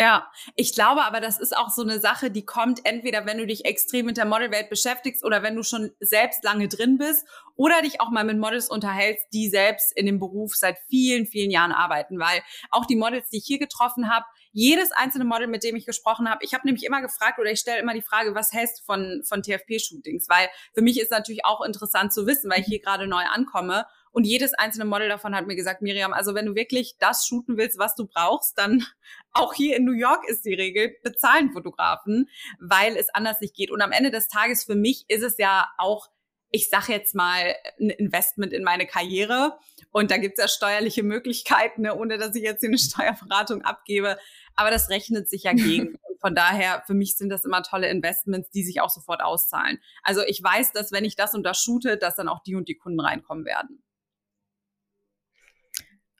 [0.00, 3.46] Ja, ich glaube aber, das ist auch so eine Sache, die kommt entweder, wenn du
[3.46, 7.80] dich extrem mit der Modelwelt beschäftigst oder wenn du schon selbst lange drin bist oder
[7.80, 11.70] dich auch mal mit Models unterhältst, die selbst in dem Beruf seit vielen, vielen Jahren
[11.70, 15.74] arbeiten, weil auch die Models, die ich hier getroffen habe, jedes einzelne Model, mit dem
[15.74, 18.52] ich gesprochen habe, ich habe nämlich immer gefragt oder ich stelle immer die Frage, was
[18.52, 20.28] hältst du von, von TFP-Shootings?
[20.28, 23.84] Weil für mich ist natürlich auch interessant zu wissen, weil ich hier gerade neu ankomme
[24.12, 27.56] und jedes einzelne Model davon hat mir gesagt, Miriam, also wenn du wirklich das shooten
[27.56, 28.86] willst, was du brauchst, dann
[29.32, 33.72] auch hier in New York ist die Regel, bezahlen Fotografen, weil es anders nicht geht.
[33.72, 36.10] Und am Ende des Tages für mich ist es ja auch
[36.54, 39.58] ich sage jetzt mal, ein Investment in meine Karriere.
[39.90, 43.62] Und da gibt es ja steuerliche Möglichkeiten, ne, ohne dass ich jetzt hier eine Steuerberatung
[43.62, 44.16] abgebe.
[44.56, 45.96] Aber das rechnet sich ja gegen.
[46.20, 49.78] Von daher, für mich sind das immer tolle Investments, die sich auch sofort auszahlen.
[50.02, 52.68] Also ich weiß, dass wenn ich das und das shoote, dass dann auch die und
[52.68, 53.82] die Kunden reinkommen werden.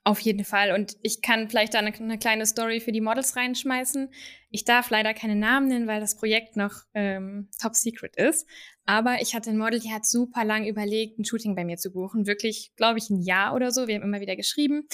[0.07, 0.71] Auf jeden Fall.
[0.71, 4.09] Und ich kann vielleicht da eine, eine, kleine Story für die Models reinschmeißen.
[4.51, 8.47] Ich darf leider keine Namen nennen, weil das Projekt noch ähm, top secret ist.
[8.85, 11.91] Aber ich hatte ein Model, die hat super lang überlegt, ein Shooting bei mir zu
[11.91, 12.27] buchen.
[12.27, 13.87] Wirklich, glaube ich, ein Jahr oder so.
[13.87, 14.87] Wir haben immer wieder geschrieben.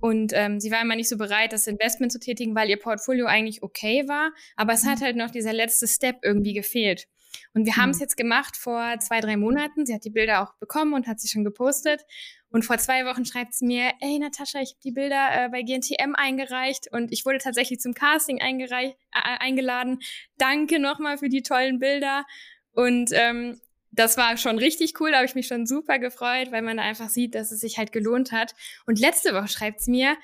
[0.00, 3.26] Und ähm, sie war immer nicht so bereit, das Investment zu tätigen, weil ihr Portfolio
[3.26, 4.30] eigentlich okay war.
[4.56, 5.04] Aber es hat mhm.
[5.04, 7.06] halt noch dieser letzte Step irgendwie gefehlt.
[7.54, 7.76] Und wir mhm.
[7.76, 9.86] haben es jetzt gemacht vor zwei, drei Monaten.
[9.86, 12.02] Sie hat die Bilder auch bekommen und hat sie schon gepostet.
[12.50, 15.62] Und vor zwei Wochen schreibt sie mir, ey Natascha, ich habe die Bilder äh, bei
[15.62, 19.98] GNTM eingereicht und ich wurde tatsächlich zum Casting eingereich, äh, eingeladen.
[20.38, 22.24] Danke nochmal für die tollen Bilder.
[22.72, 26.62] Und ähm, das war schon richtig cool, da habe ich mich schon super gefreut, weil
[26.62, 28.54] man da einfach sieht, dass es sich halt gelohnt hat.
[28.86, 30.16] Und letzte Woche schreibt sie mir,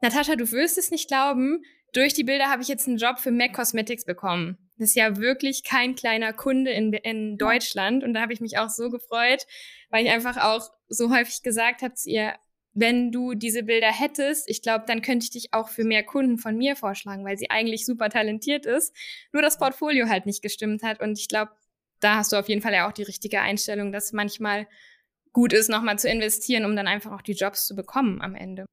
[0.00, 3.30] Natascha, du wirst es nicht glauben, durch die Bilder habe ich jetzt einen Job für
[3.30, 4.58] MAC Cosmetics bekommen.
[4.78, 8.04] Das ist ja wirklich kein kleiner Kunde in, in Deutschland.
[8.04, 9.46] Und da habe ich mich auch so gefreut,
[9.88, 12.34] weil ich einfach auch so häufig gesagt habe zu ihr,
[12.74, 16.36] wenn du diese Bilder hättest, ich glaube, dann könnte ich dich auch für mehr Kunden
[16.36, 18.94] von mir vorschlagen, weil sie eigentlich super talentiert ist.
[19.32, 21.00] Nur das Portfolio halt nicht gestimmt hat.
[21.00, 21.52] Und ich glaube,
[22.00, 24.66] da hast du auf jeden Fall ja auch die richtige Einstellung, dass manchmal
[25.32, 28.64] gut ist, nochmal zu investieren, um dann einfach auch die Jobs zu bekommen am Ende.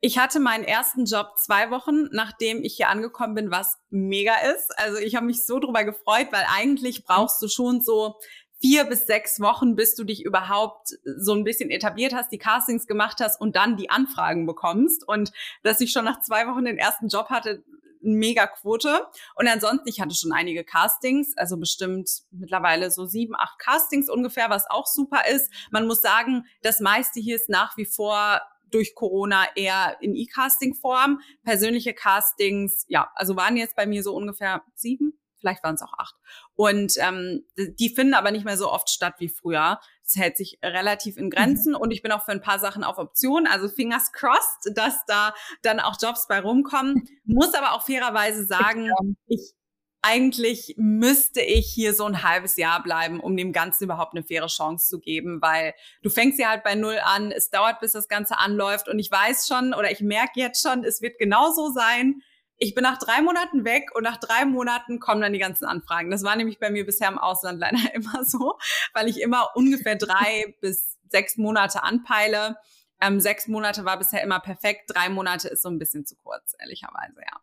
[0.00, 4.70] Ich hatte meinen ersten Job zwei Wochen, nachdem ich hier angekommen bin, was mega ist.
[4.78, 8.20] Also ich habe mich so drüber gefreut, weil eigentlich brauchst du schon so
[8.60, 12.86] vier bis sechs Wochen, bis du dich überhaupt so ein bisschen etabliert hast, die Castings
[12.86, 15.06] gemacht hast und dann die Anfragen bekommst.
[15.06, 15.32] Und
[15.64, 17.64] dass ich schon nach zwei Wochen den ersten Job hatte,
[18.02, 19.06] mega Quote.
[19.34, 24.50] Und ansonsten, ich hatte schon einige Castings, also bestimmt mittlerweile so sieben, acht Castings ungefähr,
[24.50, 25.50] was auch super ist.
[25.70, 31.20] Man muss sagen, das meiste hier ist nach wie vor durch Corona eher in E-Casting-Form.
[31.44, 35.92] Persönliche Castings, ja, also waren jetzt bei mir so ungefähr sieben, vielleicht waren es auch
[35.98, 36.14] acht.
[36.54, 39.80] Und ähm, die finden aber nicht mehr so oft statt wie früher.
[40.04, 41.78] Es hält sich relativ in Grenzen mhm.
[41.78, 43.46] und ich bin auch für ein paar Sachen auf Option.
[43.46, 47.08] Also fingers crossed, dass da dann auch Jobs bei rumkommen.
[47.24, 48.88] Muss aber auch fairerweise sagen,
[49.26, 49.54] ich
[50.02, 54.48] eigentlich müsste ich hier so ein halbes Jahr bleiben, um dem Ganzen überhaupt eine faire
[54.48, 58.08] Chance zu geben, weil du fängst ja halt bei Null an, es dauert, bis das
[58.08, 62.22] Ganze anläuft und ich weiß schon oder ich merke jetzt schon, es wird genauso sein.
[62.62, 66.12] Ich bin nach drei Monaten weg und nach drei Monaten kommen dann die ganzen Anfragen.
[66.12, 68.56] Das war nämlich bei mir bisher im Ausland leider immer so,
[68.94, 72.56] weil ich immer ungefähr drei bis sechs Monate anpeile.
[73.00, 76.54] Ähm, sechs Monate war bisher immer perfekt, drei Monate ist so ein bisschen zu kurz,
[76.60, 77.40] ehrlicherweise, ja.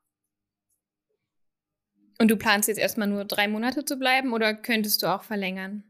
[2.18, 5.84] Und du planst jetzt erstmal nur drei Monate zu bleiben oder könntest du auch verlängern?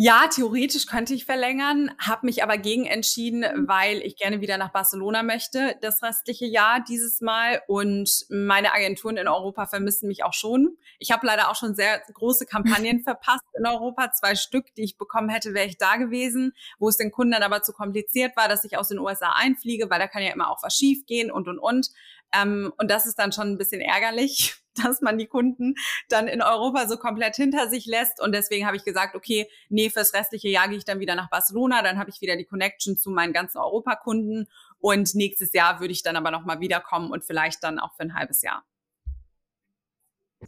[0.00, 4.70] Ja, theoretisch könnte ich verlängern, habe mich aber gegen entschieden, weil ich gerne wieder nach
[4.70, 7.62] Barcelona möchte, das restliche Jahr dieses Mal.
[7.66, 10.78] Und meine Agenturen in Europa vermissen mich auch schon.
[11.00, 14.12] Ich habe leider auch schon sehr große Kampagnen verpasst in Europa.
[14.12, 17.42] Zwei Stück, die ich bekommen hätte, wäre ich da gewesen, wo es den Kunden dann
[17.42, 20.48] aber zu kompliziert war, dass ich aus den USA einfliege, weil da kann ja immer
[20.48, 21.88] auch was schief gehen und, und, und.
[22.32, 25.74] Ähm, und das ist dann schon ein bisschen ärgerlich, dass man die Kunden
[26.08, 28.20] dann in Europa so komplett hinter sich lässt.
[28.20, 31.30] Und deswegen habe ich gesagt, okay, nee, fürs restliche Jahr gehe ich dann wieder nach
[31.30, 34.48] Barcelona, dann habe ich wieder die Connection zu meinen ganzen Europakunden.
[34.80, 38.14] Und nächstes Jahr würde ich dann aber nochmal wiederkommen und vielleicht dann auch für ein
[38.14, 38.64] halbes Jahr.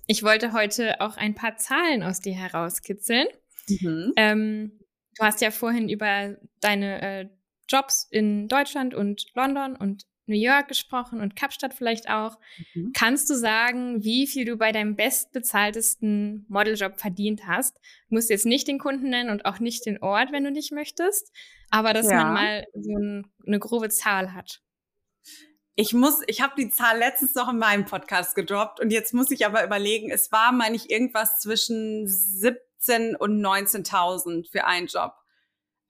[0.07, 3.27] Ich wollte heute auch ein paar Zahlen aus dir herauskitzeln.
[3.69, 4.13] Mhm.
[4.17, 4.81] Ähm,
[5.17, 7.29] du hast ja vorhin über deine äh,
[7.69, 12.39] Jobs in Deutschland und London und New York gesprochen und Kapstadt vielleicht auch.
[12.75, 12.93] Mhm.
[12.95, 17.77] Kannst du sagen, wie viel du bei deinem bestbezahltesten Modeljob verdient hast?
[18.09, 20.73] Du musst jetzt nicht den Kunden nennen und auch nicht den Ort, wenn du nicht
[20.73, 21.33] möchtest,
[21.71, 22.25] aber dass ja.
[22.25, 24.63] man mal so ein, eine grobe Zahl hat.
[25.75, 29.31] Ich muss, ich habe die Zahl letztens noch in meinem Podcast gedroppt und jetzt muss
[29.31, 35.15] ich aber überlegen, es war, meine ich, irgendwas zwischen 17 und 19.000 für einen Job.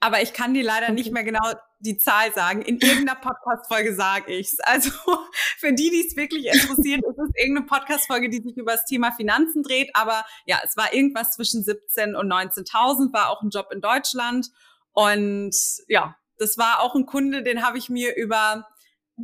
[0.00, 0.94] Aber ich kann dir leider okay.
[0.94, 2.62] nicht mehr genau die Zahl sagen.
[2.62, 4.60] In irgendeiner Podcast-Folge sage ich's.
[4.60, 4.90] Also
[5.58, 9.12] für die, die es wirklich interessiert, ist es irgendeine Podcast-Folge, die sich über das Thema
[9.12, 9.90] Finanzen dreht.
[9.94, 14.48] Aber ja, es war irgendwas zwischen 17 und 19.000, war auch ein Job in Deutschland.
[14.92, 15.56] Und
[15.88, 18.66] ja, das war auch ein Kunde, den habe ich mir über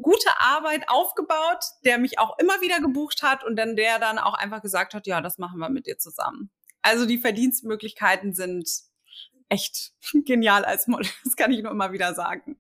[0.03, 4.35] gute Arbeit aufgebaut, der mich auch immer wieder gebucht hat und dann der dann auch
[4.35, 6.51] einfach gesagt hat, ja, das machen wir mit dir zusammen.
[6.83, 8.69] Also die Verdienstmöglichkeiten sind
[9.49, 9.93] echt
[10.25, 11.11] genial als Model.
[11.25, 12.57] Das kann ich nur immer wieder sagen.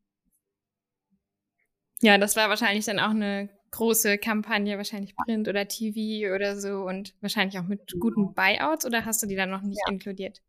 [2.01, 6.83] Ja, das war wahrscheinlich dann auch eine große Kampagne, wahrscheinlich Print oder TV oder so
[6.83, 9.93] und wahrscheinlich auch mit guten Buyouts oder hast du die dann noch nicht ja.
[9.93, 10.43] inkludiert?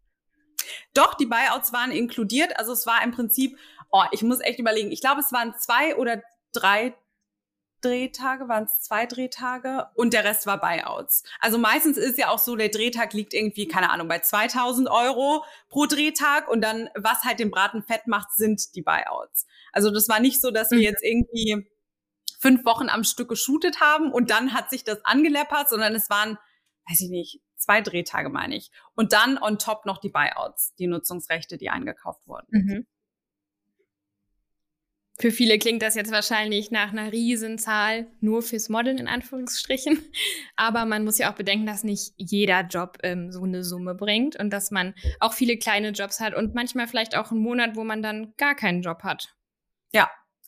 [0.93, 2.57] Doch, die Buyouts waren inkludiert.
[2.59, 3.57] Also es war im Prinzip,
[3.91, 6.21] oh, ich muss echt überlegen, ich glaube, es waren zwei oder
[6.51, 6.95] drei
[7.81, 11.23] Drehtage, waren es zwei Drehtage und der Rest war Buyouts.
[11.39, 15.43] Also meistens ist ja auch so, der Drehtag liegt irgendwie, keine Ahnung, bei 2000 Euro
[15.69, 19.45] pro Drehtag und dann, was halt den Braten fett macht, sind die Buyouts.
[19.71, 20.83] Also das war nicht so, dass wir mhm.
[20.83, 21.67] jetzt irgendwie
[22.39, 26.37] fünf Wochen am Stück geshootet haben und dann hat sich das angeleppert, sondern es waren,
[26.89, 28.71] weiß ich nicht, zwei Drehtage meine ich.
[28.95, 32.47] Und dann on top noch die Buyouts, die Nutzungsrechte, die eingekauft wurden.
[32.49, 32.87] Mhm.
[35.19, 39.97] Für viele klingt das jetzt wahrscheinlich nach einer Riesenzahl, nur fürs Modeln in Anführungsstrichen.
[40.55, 44.35] Aber man muss ja auch bedenken, dass nicht jeder Job ähm, so eine Summe bringt
[44.39, 47.83] und dass man auch viele kleine Jobs hat und manchmal vielleicht auch einen Monat, wo
[47.83, 49.35] man dann gar keinen Job hat.
[49.91, 50.07] Ja,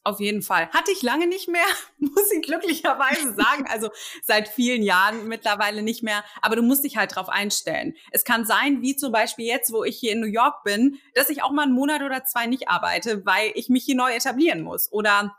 [0.09, 0.69] auf jeden Fall.
[0.69, 1.65] Hatte ich lange nicht mehr,
[1.99, 3.65] muss ich glücklicherweise sagen.
[3.69, 3.89] Also
[4.23, 6.23] seit vielen Jahren mittlerweile nicht mehr.
[6.41, 7.95] Aber du musst dich halt drauf einstellen.
[8.11, 11.29] Es kann sein, wie zum Beispiel jetzt, wo ich hier in New York bin, dass
[11.29, 14.61] ich auch mal einen Monat oder zwei nicht arbeite, weil ich mich hier neu etablieren
[14.61, 14.91] muss.
[14.91, 15.35] Oder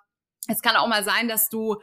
[0.48, 1.76] es kann auch mal sein, dass du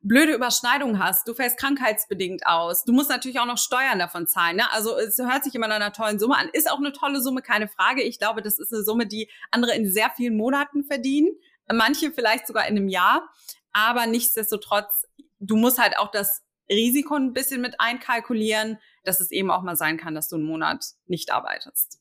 [0.00, 2.84] blöde Überschneidungen hast, du fällst krankheitsbedingt aus.
[2.84, 4.56] Du musst natürlich auch noch Steuern davon zahlen.
[4.56, 4.70] Ne?
[4.72, 6.48] Also es hört sich immer nach einer tollen Summe an.
[6.52, 8.02] Ist auch eine tolle Summe, keine Frage.
[8.02, 11.28] Ich glaube, das ist eine Summe, die andere in sehr vielen Monaten verdienen
[11.72, 13.28] manche vielleicht sogar in einem Jahr.
[13.72, 15.06] Aber nichtsdestotrotz,
[15.38, 19.76] du musst halt auch das Risiko ein bisschen mit einkalkulieren, dass es eben auch mal
[19.76, 22.00] sein kann, dass du einen Monat nicht arbeitest.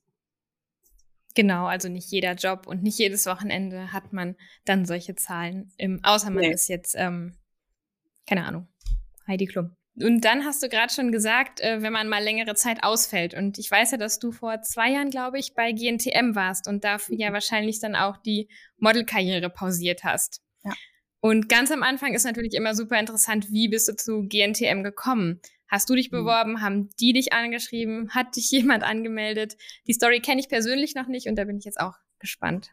[1.35, 6.03] Genau, also nicht jeder Job und nicht jedes Wochenende hat man dann solche Zahlen, im,
[6.03, 6.51] außer man nee.
[6.51, 7.37] ist jetzt, ähm,
[8.25, 8.67] keine Ahnung,
[9.27, 9.75] Heidi Klum.
[9.99, 13.33] Und dann hast du gerade schon gesagt, äh, wenn man mal längere Zeit ausfällt.
[13.33, 16.83] Und ich weiß ja, dass du vor zwei Jahren, glaube ich, bei GNTM warst und
[16.83, 17.33] dafür ja mhm.
[17.33, 20.41] wahrscheinlich dann auch die Modelkarriere pausiert hast.
[20.63, 20.73] Ja.
[21.19, 25.41] Und ganz am Anfang ist natürlich immer super interessant, wie bist du zu GNTM gekommen?
[25.67, 26.17] Hast du dich mhm.
[26.17, 26.61] beworben?
[26.61, 28.11] Haben die dich angeschrieben?
[28.11, 29.57] Hat dich jemand angemeldet?
[29.87, 32.69] Die Story kenne ich persönlich noch nicht und da bin ich jetzt auch gespannt.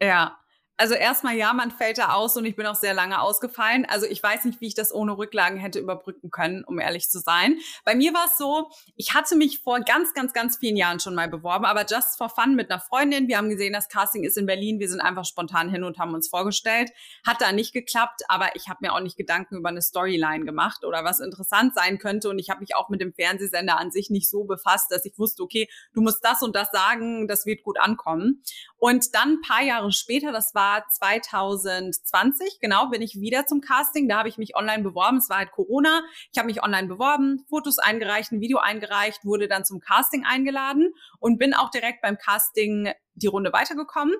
[0.00, 0.38] Ja,
[0.80, 3.84] Also erstmal ja, man fällt da aus und ich bin auch sehr lange ausgefallen.
[3.86, 7.18] Also ich weiß nicht, wie ich das ohne Rücklagen hätte überbrücken können, um ehrlich zu
[7.18, 7.58] sein.
[7.84, 11.14] Bei mir war es so, ich hatte mich vor ganz, ganz, ganz vielen Jahren schon
[11.14, 13.28] mal beworben, aber just for fun mit einer Freundin.
[13.28, 14.80] Wir haben gesehen, das Casting ist in Berlin.
[14.80, 16.92] Wir sind einfach spontan hin und haben uns vorgestellt.
[17.26, 20.86] Hat da nicht geklappt, aber ich habe mir auch nicht Gedanken über eine Storyline gemacht
[20.86, 22.30] oder was interessant sein könnte.
[22.30, 25.18] Und ich habe mich auch mit dem Fernsehsender an sich nicht so befasst, dass ich
[25.18, 28.42] wusste, okay, du musst das und das sagen, das wird gut ankommen.
[28.78, 34.08] Und dann ein paar Jahre später, das war 2020, genau, bin ich wieder zum Casting.
[34.08, 35.18] Da habe ich mich online beworben.
[35.18, 36.02] Es war halt Corona.
[36.32, 40.92] Ich habe mich online beworben, Fotos eingereicht, ein Video eingereicht, wurde dann zum Casting eingeladen
[41.18, 44.14] und bin auch direkt beim Casting die Runde weitergekommen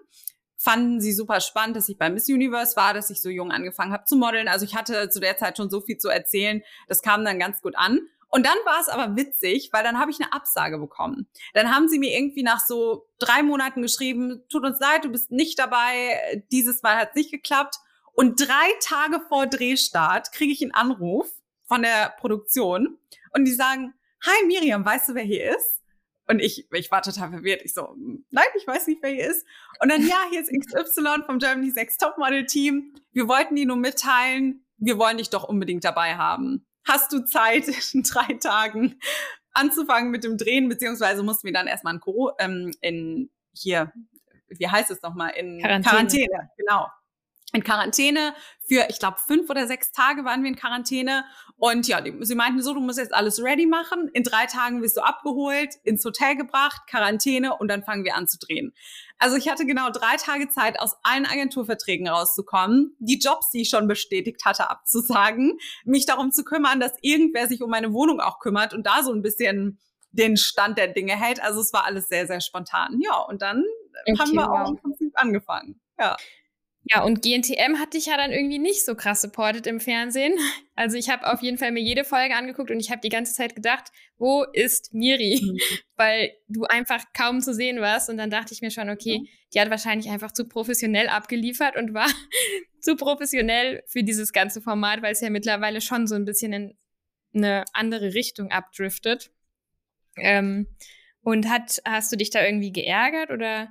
[0.62, 3.94] fanden sie super spannend, dass ich bei Miss Universe war, dass ich so jung angefangen
[3.94, 4.46] habe zu modeln.
[4.46, 6.60] Also ich hatte zu der Zeit schon so viel zu erzählen.
[6.86, 8.00] Das kam dann ganz gut an.
[8.30, 11.28] Und dann war es aber witzig, weil dann habe ich eine Absage bekommen.
[11.52, 15.32] Dann haben sie mir irgendwie nach so drei Monaten geschrieben, tut uns leid, du bist
[15.32, 17.76] nicht dabei, dieses Mal hat es nicht geklappt.
[18.12, 21.28] Und drei Tage vor Drehstart kriege ich einen Anruf
[21.66, 22.98] von der Produktion
[23.34, 25.82] und die sagen, hi Miriam, weißt du, wer hier ist?
[26.28, 27.62] Und ich, ich war total verwirrt.
[27.64, 27.96] Ich so,
[28.30, 29.44] nein, ich weiß nicht, wer hier ist.
[29.80, 32.94] Und dann, ja, hier ist XY vom Germany's Next Topmodel Team.
[33.10, 37.68] Wir wollten dir nur mitteilen, wir wollen dich doch unbedingt dabei haben hast du Zeit,
[37.94, 38.98] in drei Tagen
[39.52, 43.92] anzufangen mit dem Drehen, beziehungsweise mussten wir dann erstmal in, ähm, in hier,
[44.48, 45.90] wie heißt es nochmal, in Quarantäne.
[45.90, 46.86] Quarantäne, genau
[47.52, 48.34] in Quarantäne
[48.66, 51.24] für, ich glaube, fünf oder sechs Tage waren wir in Quarantäne.
[51.56, 54.08] Und ja, die, sie meinten so, du musst jetzt alles ready machen.
[54.12, 58.28] In drei Tagen wirst du abgeholt, ins Hotel gebracht, Quarantäne und dann fangen wir an
[58.28, 58.72] zu drehen.
[59.18, 63.68] Also ich hatte genau drei Tage Zeit, aus allen Agenturverträgen rauszukommen, die Jobs, die ich
[63.68, 68.38] schon bestätigt hatte, abzusagen, mich darum zu kümmern, dass irgendwer sich um meine Wohnung auch
[68.38, 69.78] kümmert und da so ein bisschen
[70.12, 71.42] den Stand der Dinge hält.
[71.42, 73.00] Also es war alles sehr, sehr spontan.
[73.00, 73.64] Ja, und dann
[74.06, 75.80] okay, haben wir auch im Prinzip angefangen.
[75.98, 76.16] Ja.
[76.84, 80.34] Ja, und GNTM hatte ich ja dann irgendwie nicht so krass supported im Fernsehen.
[80.80, 83.34] Also ich habe auf jeden Fall mir jede Folge angeguckt und ich habe die ganze
[83.34, 85.38] Zeit gedacht, wo ist Miri?
[85.42, 85.58] Mhm.
[85.96, 88.08] Weil du einfach kaum zu sehen warst.
[88.08, 89.20] Und dann dachte ich mir schon, okay,
[89.52, 92.06] die hat wahrscheinlich einfach zu professionell abgeliefert und war
[92.80, 96.78] zu professionell für dieses ganze Format, weil es ja mittlerweile schon so ein bisschen in
[97.34, 99.30] eine andere Richtung abdriftet.
[100.16, 100.66] Ähm,
[101.22, 103.68] und hat, hast du dich da irgendwie geärgert oder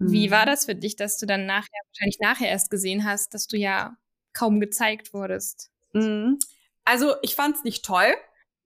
[0.00, 0.50] wie war mhm.
[0.50, 3.96] das für dich, dass du dann nachher, wahrscheinlich nachher erst gesehen hast, dass du ja
[4.32, 5.70] kaum gezeigt wurdest?
[5.92, 6.38] Mhm.
[6.84, 8.14] Also ich fand es nicht toll,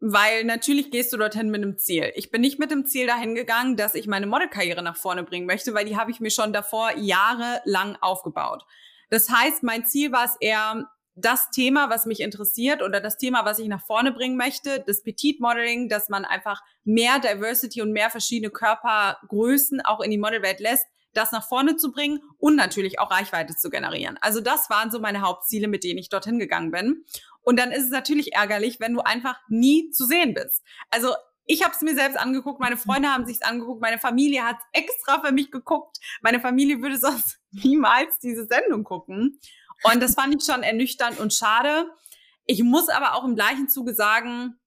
[0.00, 2.12] weil natürlich gehst du dorthin mit einem Ziel.
[2.14, 5.46] Ich bin nicht mit dem Ziel dahin gegangen, dass ich meine Modelkarriere nach vorne bringen
[5.46, 8.64] möchte, weil die habe ich mir schon davor jahrelang aufgebaut.
[9.10, 13.44] Das heißt, mein Ziel war es eher, das Thema, was mich interessiert oder das Thema,
[13.44, 17.92] was ich nach vorne bringen möchte, das Petit Modeling, dass man einfach mehr Diversity und
[17.92, 22.98] mehr verschiedene Körpergrößen auch in die Modelwelt lässt, das nach vorne zu bringen und natürlich
[22.98, 24.18] auch Reichweite zu generieren.
[24.20, 27.04] Also das waren so meine Hauptziele, mit denen ich dorthin gegangen bin.
[27.42, 30.62] Und dann ist es natürlich ärgerlich, wenn du einfach nie zu sehen bist.
[30.90, 31.14] Also
[31.46, 35.20] ich habe es mir selbst angeguckt, meine Freunde haben sich's angeguckt, meine Familie hat extra
[35.20, 35.98] für mich geguckt.
[36.22, 39.38] Meine Familie würde sonst niemals diese Sendung gucken.
[39.82, 41.90] Und das fand ich schon ernüchternd und schade.
[42.46, 44.58] Ich muss aber auch im gleichen Zuge sagen,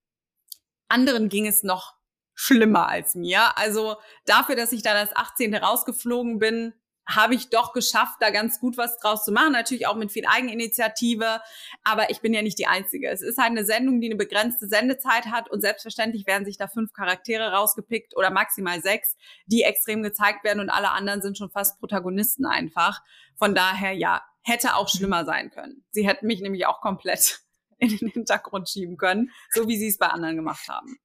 [0.87, 1.96] anderen ging es noch
[2.37, 3.57] schlimmer als mir.
[3.57, 5.55] Also dafür, dass ich dann als 18.
[5.55, 6.73] rausgeflogen bin,
[7.09, 9.53] habe ich doch geschafft, da ganz gut was draus zu machen.
[9.53, 11.41] Natürlich auch mit viel Eigeninitiative.
[11.83, 13.09] Aber ich bin ja nicht die Einzige.
[13.09, 15.49] Es ist halt eine Sendung, die eine begrenzte Sendezeit hat.
[15.49, 20.59] Und selbstverständlich werden sich da fünf Charaktere rausgepickt oder maximal sechs, die extrem gezeigt werden.
[20.59, 23.01] Und alle anderen sind schon fast Protagonisten einfach.
[23.37, 25.85] Von daher, ja, hätte auch schlimmer sein können.
[25.91, 27.39] Sie hätten mich nämlich auch komplett
[27.77, 30.97] in den Hintergrund schieben können, so wie sie es bei anderen gemacht haben.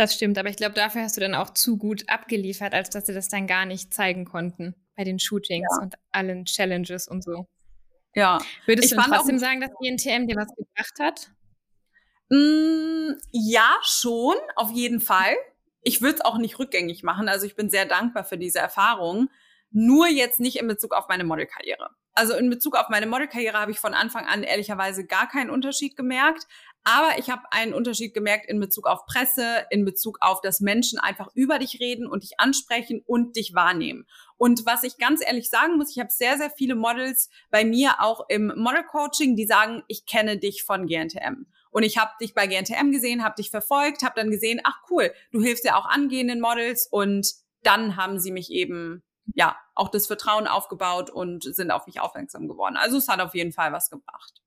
[0.00, 3.04] Das stimmt, aber ich glaube, dafür hast du dann auch zu gut abgeliefert, als dass
[3.04, 5.82] sie das dann gar nicht zeigen konnten bei den Shootings ja.
[5.82, 7.46] und allen Challenges und so.
[8.14, 8.38] Ja.
[8.64, 11.30] Würdest ich du trotzdem sagen, dass GNTM dir was gebracht hat?
[12.30, 15.36] Mm, ja, schon, auf jeden Fall.
[15.82, 17.28] Ich würde es auch nicht rückgängig machen.
[17.28, 19.28] Also ich bin sehr dankbar für diese Erfahrung.
[19.70, 21.90] Nur jetzt nicht in Bezug auf meine Modelkarriere.
[22.14, 25.94] Also in Bezug auf meine Modelkarriere habe ich von Anfang an ehrlicherweise gar keinen Unterschied
[25.94, 26.46] gemerkt.
[26.84, 30.98] Aber ich habe einen Unterschied gemerkt in Bezug auf Presse, in Bezug auf, dass Menschen
[30.98, 34.06] einfach über dich reden und dich ansprechen und dich wahrnehmen.
[34.36, 38.00] Und was ich ganz ehrlich sagen muss, ich habe sehr, sehr viele Models bei mir
[38.00, 41.46] auch im Model Coaching, die sagen, ich kenne dich von GNTM.
[41.70, 45.12] Und ich habe dich bei GNTM gesehen, habe dich verfolgt, habe dann gesehen, ach cool,
[45.32, 49.02] du hilfst ja auch angehenden Models und dann haben sie mich eben
[49.34, 52.76] ja auch das Vertrauen aufgebaut und sind auf mich aufmerksam geworden.
[52.76, 54.40] Also es hat auf jeden Fall was gebracht.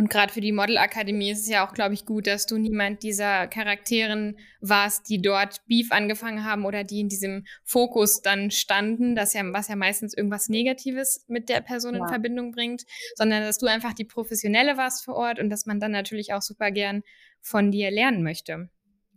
[0.00, 3.02] Und gerade für die Modelakademie ist es ja auch, glaube ich, gut, dass du niemand
[3.02, 9.14] dieser Charakteren warst, die dort Beef angefangen haben oder die in diesem Fokus dann standen,
[9.14, 12.00] das ja, was ja meistens irgendwas Negatives mit der Person ja.
[12.00, 12.84] in Verbindung bringt,
[13.14, 16.40] sondern dass du einfach die Professionelle warst vor Ort und dass man dann natürlich auch
[16.40, 17.02] super gern
[17.42, 18.70] von dir lernen möchte.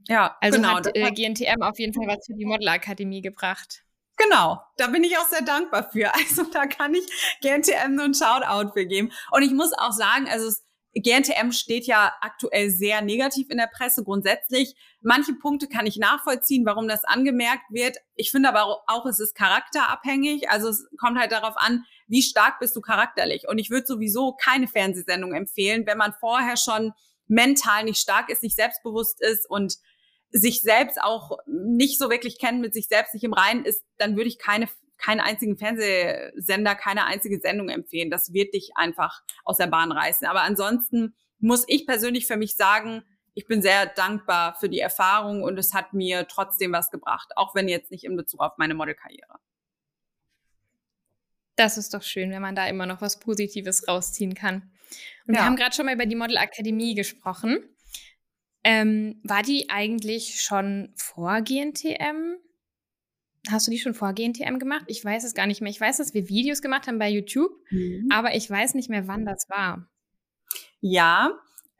[0.10, 3.86] Ja, also genau, hat äh, GNTM auf jeden Fall was für die Modelakademie gebracht.
[4.18, 6.12] Genau, da bin ich auch sehr dankbar für.
[6.28, 7.06] Also da kann ich
[7.42, 9.14] GNTM nur ein Shoutout für geben.
[9.32, 10.66] Und ich muss auch sagen, also es
[10.96, 14.76] GNTM steht ja aktuell sehr negativ in der Presse grundsätzlich.
[15.02, 17.98] Manche Punkte kann ich nachvollziehen, warum das angemerkt wird.
[18.16, 20.50] Ich finde aber auch, es ist charakterabhängig.
[20.50, 23.48] Also es kommt halt darauf an, wie stark bist du charakterlich.
[23.48, 26.94] Und ich würde sowieso keine Fernsehsendung empfehlen, wenn man vorher schon
[27.28, 29.78] mental nicht stark ist, nicht selbstbewusst ist und
[30.30, 34.16] sich selbst auch nicht so wirklich kennt, mit sich selbst nicht im Reinen ist, dann
[34.16, 34.68] würde ich keine
[34.98, 38.10] keinen einzigen Fernsehsender, keine einzige Sendung empfehlen.
[38.10, 40.26] Das wird dich einfach aus der Bahn reißen.
[40.28, 45.44] Aber ansonsten muss ich persönlich für mich sagen, ich bin sehr dankbar für die Erfahrung
[45.44, 48.76] und es hat mir trotzdem was gebracht, auch wenn jetzt nicht in Bezug auf meine
[48.76, 49.40] Modelkarriere.
[51.56, 54.72] Das ist doch schön, wenn man da immer noch was Positives rausziehen kann.
[55.28, 55.42] Und ja.
[55.42, 57.64] wir haben gerade schon mal über die Modelakademie gesprochen.
[58.64, 62.38] Ähm, war die eigentlich schon vor GNTM?
[63.50, 64.86] Hast du die schon vor GNTM gemacht?
[64.88, 65.70] Ich weiß es gar nicht mehr.
[65.70, 68.08] Ich weiß, dass wir Videos gemacht haben bei YouTube, mhm.
[68.10, 69.90] aber ich weiß nicht mehr, wann das war.
[70.80, 71.32] Ja,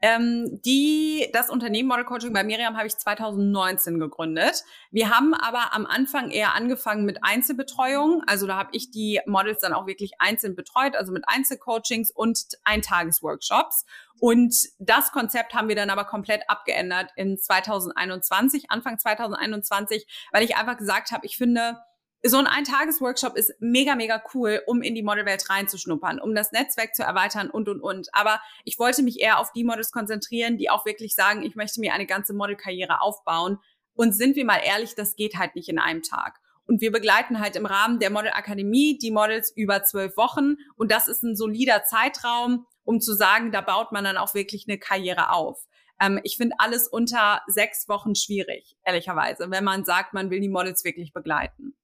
[0.04, 4.62] ähm, die, das Unternehmen Model Coaching bei Miriam habe ich 2019 gegründet.
[4.90, 8.22] Wir haben aber am Anfang eher angefangen mit Einzelbetreuung.
[8.26, 12.38] Also da habe ich die Models dann auch wirklich einzeln betreut, also mit Einzelcoachings und
[12.64, 13.86] Eintagesworkshops.
[14.20, 20.54] Und das Konzept haben wir dann aber komplett abgeändert in 2021, Anfang 2021, weil ich
[20.54, 21.78] einfach gesagt habe, ich finde,
[22.26, 26.94] so ein Eintagesworkshop ist mega, mega cool, um in die Modelwelt reinzuschnuppern, um das Netzwerk
[26.94, 28.08] zu erweitern und, und, und.
[28.12, 31.80] Aber ich wollte mich eher auf die Models konzentrieren, die auch wirklich sagen, ich möchte
[31.80, 33.58] mir eine ganze Modelkarriere aufbauen.
[33.94, 36.40] Und sind wir mal ehrlich, das geht halt nicht in einem Tag.
[36.66, 40.56] Und wir begleiten halt im Rahmen der Modelakademie die Models über zwölf Wochen.
[40.76, 44.64] Und das ist ein solider Zeitraum, um zu sagen, da baut man dann auch wirklich
[44.66, 45.66] eine Karriere auf.
[46.00, 50.48] Ähm, ich finde alles unter sechs Wochen schwierig, ehrlicherweise, wenn man sagt, man will die
[50.48, 51.76] Models wirklich begleiten.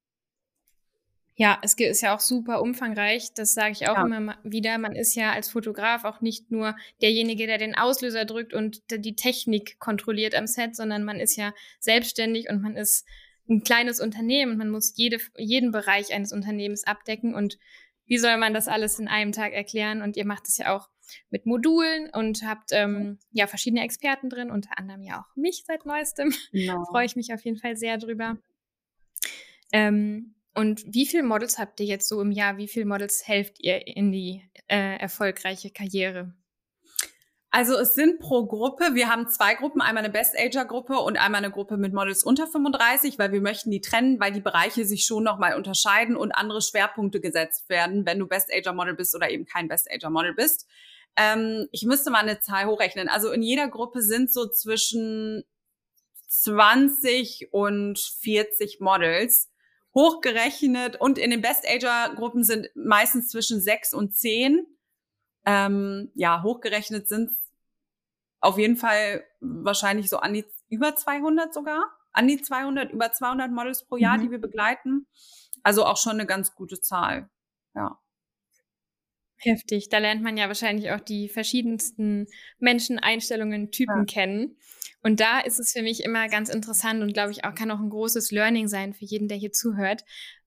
[1.41, 3.33] Ja, es ist ja auch super umfangreich.
[3.33, 4.05] Das sage ich auch ja.
[4.05, 4.77] immer wieder.
[4.77, 9.15] Man ist ja als Fotograf auch nicht nur derjenige, der den Auslöser drückt und die
[9.15, 13.07] Technik kontrolliert am Set, sondern man ist ja selbstständig und man ist
[13.49, 14.55] ein kleines Unternehmen.
[14.55, 17.33] Man muss jede, jeden Bereich eines Unternehmens abdecken.
[17.33, 17.57] Und
[18.05, 20.03] wie soll man das alles in einem Tag erklären?
[20.03, 20.89] Und ihr macht es ja auch
[21.31, 25.87] mit Modulen und habt ähm, ja verschiedene Experten drin, unter anderem ja auch mich seit
[25.87, 26.35] neuestem.
[26.51, 26.85] Genau.
[26.91, 28.37] Freue ich mich auf jeden Fall sehr drüber.
[29.71, 32.57] Ähm, und wie viele Models habt ihr jetzt so im Jahr?
[32.57, 36.33] Wie viele Models helft ihr in die äh, erfolgreiche Karriere?
[37.53, 41.51] Also es sind pro Gruppe, wir haben zwei Gruppen, einmal eine Best-Ager-Gruppe und einmal eine
[41.51, 45.25] Gruppe mit Models unter 35, weil wir möchten die trennen, weil die Bereiche sich schon
[45.25, 50.33] nochmal unterscheiden und andere Schwerpunkte gesetzt werden, wenn du Best-Ager-Model bist oder eben kein Best-Ager-Model
[50.33, 50.65] bist.
[51.17, 53.09] Ähm, ich müsste mal eine Zahl hochrechnen.
[53.09, 55.43] Also in jeder Gruppe sind so zwischen
[56.29, 59.50] 20 und 40 Models
[59.93, 64.65] hochgerechnet und in den Best-Ager-Gruppen sind meistens zwischen sechs und zehn.
[65.45, 67.31] Ähm, ja, hochgerechnet sind
[68.39, 73.51] auf jeden Fall wahrscheinlich so an die über 200 sogar, an die 200, über 200
[73.51, 74.21] Models pro Jahr, mhm.
[74.21, 75.07] die wir begleiten.
[75.63, 77.29] Also auch schon eine ganz gute Zahl.
[77.75, 77.99] Ja.
[79.43, 79.89] Heftig.
[79.89, 82.27] Da lernt man ja wahrscheinlich auch die verschiedensten
[82.59, 84.05] Menschen, Einstellungen, Typen ja.
[84.05, 84.57] kennen.
[85.01, 87.79] Und da ist es für mich immer ganz interessant und glaube ich auch kann auch
[87.79, 90.03] ein großes Learning sein für jeden, der hier zuhört.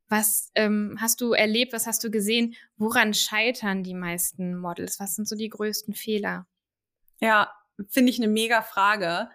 [0.09, 1.72] Was ähm, hast du erlebt?
[1.72, 2.55] Was hast du gesehen?
[2.76, 5.01] Woran scheitern die meisten Models?
[5.01, 6.47] Was sind so die größten Fehler?
[7.20, 7.53] Ja,
[7.88, 9.28] finde ich eine mega Frage.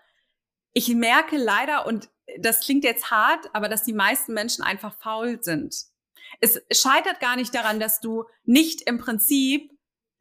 [0.72, 5.44] Ich merke leider, und das klingt jetzt hart, aber dass die meisten Menschen einfach faul
[5.44, 5.76] sind.
[6.40, 9.72] Es scheitert gar nicht daran, dass du nicht im Prinzip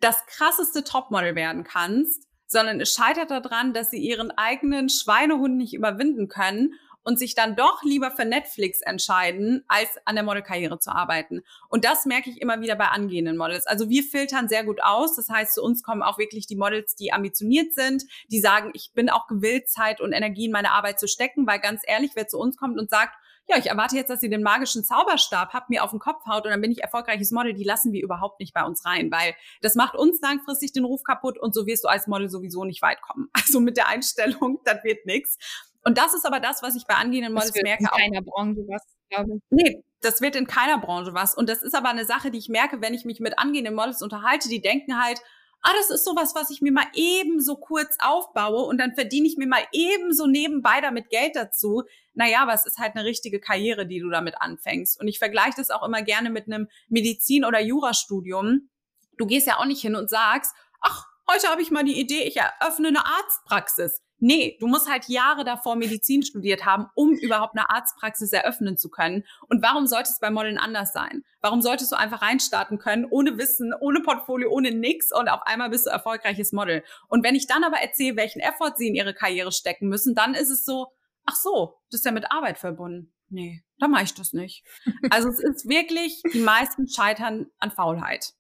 [0.01, 5.75] das krasseste Topmodel werden kannst, sondern es scheitert daran, dass sie ihren eigenen Schweinehund nicht
[5.75, 6.75] überwinden können
[7.09, 11.43] und sich dann doch lieber für Netflix entscheiden, als an der Modelkarriere zu arbeiten.
[11.71, 13.67] Und das merke ich immer wieder bei angehenden Models.
[13.67, 15.17] Also wir filtern sehr gut aus.
[15.17, 18.93] Das heißt, zu uns kommen auch wirklich die Models, die ambitioniert sind, die sagen, ich
[18.95, 22.29] bin auch gewillt, Zeit und Energie in meine Arbeit zu stecken, weil ganz ehrlich, wer
[22.29, 23.15] zu uns kommt und sagt,
[23.49, 26.45] ja, ich erwarte jetzt, dass sie den magischen Zauberstab habt, mir auf den Kopf haut
[26.45, 27.55] und dann bin ich erfolgreiches Model.
[27.55, 31.03] Die lassen wir überhaupt nicht bei uns rein, weil das macht uns langfristig den Ruf
[31.03, 33.29] kaputt und so wirst du als Model sowieso nicht weit kommen.
[33.49, 35.39] Also mit der Einstellung, das wird nichts.
[35.83, 37.85] Und das ist aber das, was ich bei angehenden Models das wird merke.
[37.85, 39.43] In keiner Branche was, glaube ich.
[39.49, 41.35] Nee, das wird in keiner Branche was.
[41.35, 44.03] Und das ist aber eine Sache, die ich merke, wenn ich mich mit angehenden Models
[44.03, 45.23] unterhalte, die denken halt,
[45.63, 49.27] ah, das ist sowas, was ich mir mal eben so kurz aufbaue und dann verdiene
[49.27, 51.83] ich mir mal eben so nebenbei damit Geld dazu.
[52.15, 55.01] Naja, aber es ist halt eine richtige Karriere, die du damit anfängst.
[55.01, 58.71] Und ich vergleiche das auch immer gerne mit einem Medizin- oder Jurastudium.
[59.17, 62.23] Du gehst ja auch nicht hin und sagst, ach, heute habe ich mal die Idee,
[62.23, 64.03] ich eröffne eine Arztpraxis.
[64.21, 68.91] Nee, du musst halt Jahre davor Medizin studiert haben, um überhaupt eine Arztpraxis eröffnen zu
[68.91, 69.25] können.
[69.49, 71.23] Und warum sollte es bei Modeln anders sein?
[71.41, 75.71] Warum solltest du einfach reinstarten können, ohne Wissen, ohne Portfolio, ohne nix und auf einmal
[75.71, 76.83] bist du erfolgreiches Model?
[77.09, 80.35] Und wenn ich dann aber erzähle, welchen Effort sie in ihre Karriere stecken müssen, dann
[80.35, 80.89] ist es so,
[81.25, 83.13] ach so, das ist ja mit Arbeit verbunden.
[83.31, 84.65] Nee, da mache ich das nicht.
[85.11, 88.33] Also es ist wirklich, die meisten scheitern an Faulheit.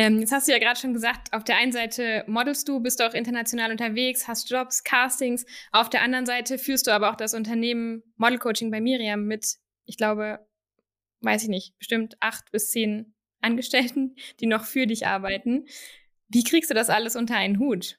[0.00, 3.00] Ähm, jetzt hast du ja gerade schon gesagt, auf der einen Seite modelst du, bist
[3.00, 5.44] du auch international unterwegs, hast Jobs, Castings.
[5.72, 9.56] Auf der anderen Seite führst du aber auch das Unternehmen Model Coaching bei Miriam mit,
[9.84, 10.38] ich glaube,
[11.20, 15.66] weiß ich nicht, bestimmt acht bis zehn Angestellten, die noch für dich arbeiten.
[16.28, 17.98] Wie kriegst du das alles unter einen Hut?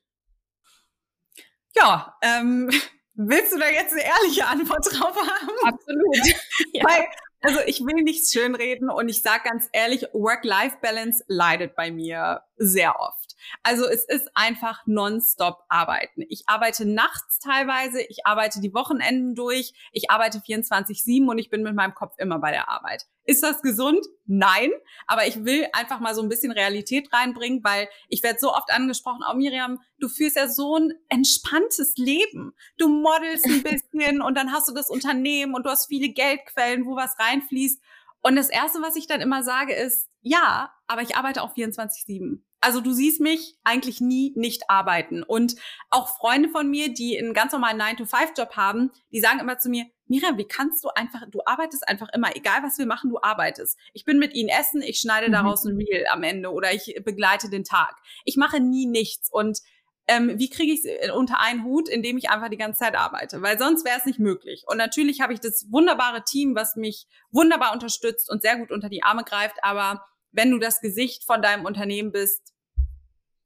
[1.75, 2.71] Ja, ähm,
[3.13, 5.51] willst du da jetzt eine ehrliche Antwort drauf haben?
[5.65, 6.15] Absolut.
[6.73, 6.83] ja.
[6.83, 7.05] Weil
[7.41, 12.99] also ich will nichts schönreden und ich sage ganz ehrlich, Work-Life-Balance leidet bei mir sehr
[12.99, 13.20] oft.
[13.63, 16.23] Also es ist einfach nonstop arbeiten.
[16.29, 21.63] Ich arbeite nachts teilweise, ich arbeite die Wochenenden durch, ich arbeite 24-7 und ich bin
[21.63, 23.05] mit meinem Kopf immer bei der Arbeit.
[23.23, 24.05] Ist das gesund?
[24.25, 24.71] Nein.
[25.07, 28.71] Aber ich will einfach mal so ein bisschen Realität reinbringen, weil ich werde so oft
[28.71, 32.53] angesprochen, oh Miriam, du führst ja so ein entspanntes Leben.
[32.77, 36.85] Du modelst ein bisschen und dann hast du das Unternehmen und du hast viele Geldquellen,
[36.85, 37.81] wo was reinfließt.
[38.21, 42.41] Und das Erste, was ich dann immer sage, ist, ja, aber ich arbeite auch 24-7.
[42.61, 45.23] Also du siehst mich eigentlich nie nicht arbeiten.
[45.23, 45.55] Und
[45.89, 49.85] auch Freunde von mir, die einen ganz normalen 9-to-5-Job haben, die sagen immer zu mir,
[50.05, 53.77] Miriam, wie kannst du einfach, du arbeitest einfach immer, egal was wir machen, du arbeitest.
[53.93, 55.33] Ich bin mit ihnen essen, ich schneide mhm.
[55.33, 57.95] daraus ein Reel am Ende oder ich begleite den Tag.
[58.25, 59.31] Ich mache nie nichts.
[59.31, 59.59] Und
[60.07, 63.41] ähm, wie kriege ich es unter einen Hut, indem ich einfach die ganze Zeit arbeite?
[63.41, 64.65] Weil sonst wäre es nicht möglich.
[64.67, 68.89] Und natürlich habe ich das wunderbare Team, was mich wunderbar unterstützt und sehr gut unter
[68.89, 72.50] die Arme greift, aber wenn du das Gesicht von deinem Unternehmen bist,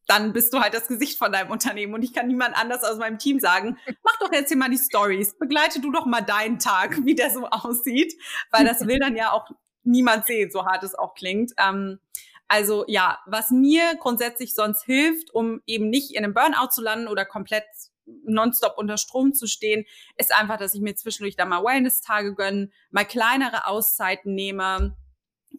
[0.07, 1.93] dann bist du halt das Gesicht von deinem Unternehmen.
[1.93, 4.77] Und ich kann niemand anders aus meinem Team sagen, mach doch jetzt hier mal die
[4.77, 8.13] Stories, begleite du doch mal deinen Tag, wie der so aussieht,
[8.51, 9.49] weil das will dann ja auch
[9.83, 11.53] niemand sehen, so hart es auch klingt.
[11.57, 11.99] Ähm,
[12.47, 17.07] also ja, was mir grundsätzlich sonst hilft, um eben nicht in einem Burnout zu landen
[17.07, 17.65] oder komplett
[18.05, 19.85] nonstop unter Strom zu stehen,
[20.17, 24.95] ist einfach, dass ich mir zwischendurch da mal Wellness-Tage gönne, mal kleinere Auszeiten nehme,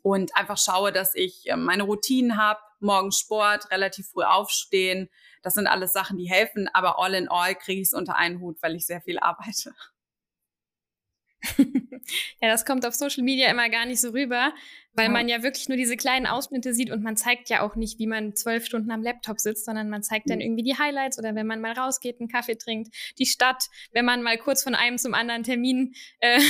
[0.02, 5.08] und einfach schaue, dass ich ähm, meine Routinen habe, morgen Sport, relativ früh aufstehen.
[5.42, 8.40] Das sind alles Sachen, die helfen, aber all in all kriege ich es unter einen
[8.40, 9.74] Hut, weil ich sehr viel arbeite.
[12.40, 14.52] ja, das kommt auf Social Media immer gar nicht so rüber,
[14.96, 15.10] weil ja.
[15.10, 18.06] man ja wirklich nur diese kleinen Ausschnitte sieht und man zeigt ja auch nicht, wie
[18.06, 21.46] man zwölf Stunden am Laptop sitzt, sondern man zeigt dann irgendwie die Highlights oder wenn
[21.46, 25.12] man mal rausgeht, einen Kaffee trinkt, die Stadt, wenn man mal kurz von einem zum
[25.12, 26.40] anderen Termin äh,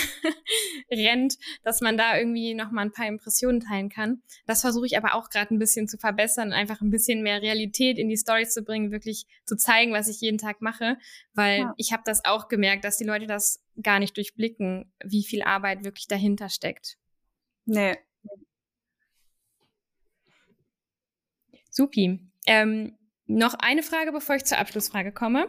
[0.92, 1.34] rennt,
[1.64, 4.22] dass man da irgendwie noch mal ein paar Impressionen teilen kann.
[4.46, 7.98] Das versuche ich aber auch gerade ein bisschen zu verbessern, einfach ein bisschen mehr Realität
[7.98, 10.98] in die Stories zu bringen, wirklich zu zeigen, was ich jeden Tag mache,
[11.34, 11.74] weil ja.
[11.76, 15.84] ich habe das auch gemerkt, dass die Leute das gar nicht durchblicken, wie viel Arbeit
[15.84, 16.96] wirklich dahinter steckt.
[17.66, 17.96] Nee,
[21.76, 22.18] Supi.
[22.46, 22.96] Ähm,
[23.26, 25.48] noch eine Frage, bevor ich zur Abschlussfrage komme.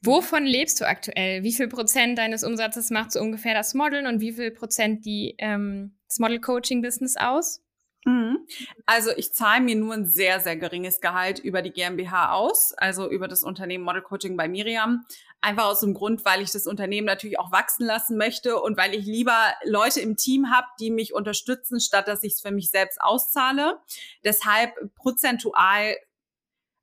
[0.00, 1.42] Wovon lebst du aktuell?
[1.42, 5.34] Wie viel Prozent deines Umsatzes macht so ungefähr das Modeln und wie viel Prozent die,
[5.38, 7.62] ähm, das Model-Coaching-Business aus?
[8.06, 8.38] Mhm.
[8.86, 13.10] Also ich zahle mir nur ein sehr, sehr geringes Gehalt über die GmbH aus, also
[13.10, 15.04] über das Unternehmen Model Coaching bei Miriam.
[15.42, 18.94] Einfach aus dem Grund, weil ich das Unternehmen natürlich auch wachsen lassen möchte und weil
[18.94, 22.70] ich lieber Leute im Team habe, die mich unterstützen, statt dass ich es für mich
[22.70, 23.80] selbst auszahle.
[24.22, 25.96] Deshalb prozentual,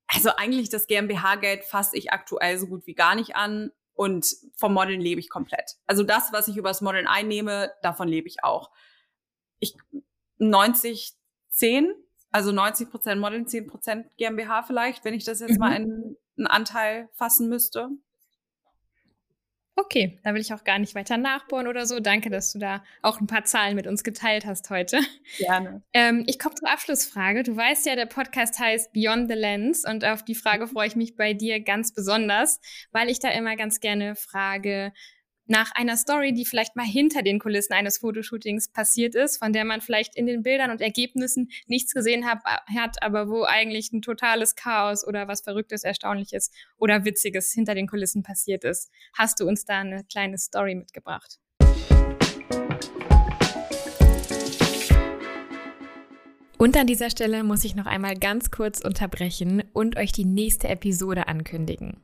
[0.07, 3.71] also eigentlich das GmbH-Geld fasse ich aktuell so gut wie gar nicht an.
[3.93, 5.77] Und vom Modeln lebe ich komplett.
[5.87, 8.69] Also das, was ich übers Modeln einnehme, davon lebe ich auch.
[9.59, 9.75] Ich
[10.37, 11.13] 90,
[11.49, 11.93] 10,
[12.31, 15.57] also 90 Prozent Modeln, 10 Prozent GmbH vielleicht, wenn ich das jetzt mhm.
[15.57, 17.89] mal in einen Anteil fassen müsste.
[19.79, 21.99] Okay, da will ich auch gar nicht weiter nachbohren oder so.
[21.99, 24.99] Danke, dass du da auch ein paar Zahlen mit uns geteilt hast heute.
[25.37, 25.83] Gerne.
[25.93, 27.43] Ähm, ich komme zur Abschlussfrage.
[27.43, 30.95] Du weißt ja, der Podcast heißt Beyond the Lens und auf die Frage freue ich
[30.95, 32.59] mich bei dir ganz besonders,
[32.91, 34.93] weil ich da immer ganz gerne frage,
[35.47, 39.65] nach einer Story, die vielleicht mal hinter den Kulissen eines Fotoshootings passiert ist, von der
[39.65, 44.01] man vielleicht in den Bildern und Ergebnissen nichts gesehen hat, hat, aber wo eigentlich ein
[44.01, 48.91] totales Chaos oder was Verrücktes, Erstaunliches oder Witziges hinter den Kulissen passiert ist.
[49.17, 51.39] Hast du uns da eine kleine Story mitgebracht?
[56.57, 60.67] Und an dieser Stelle muss ich noch einmal ganz kurz unterbrechen und euch die nächste
[60.69, 61.97] Episode ankündigen.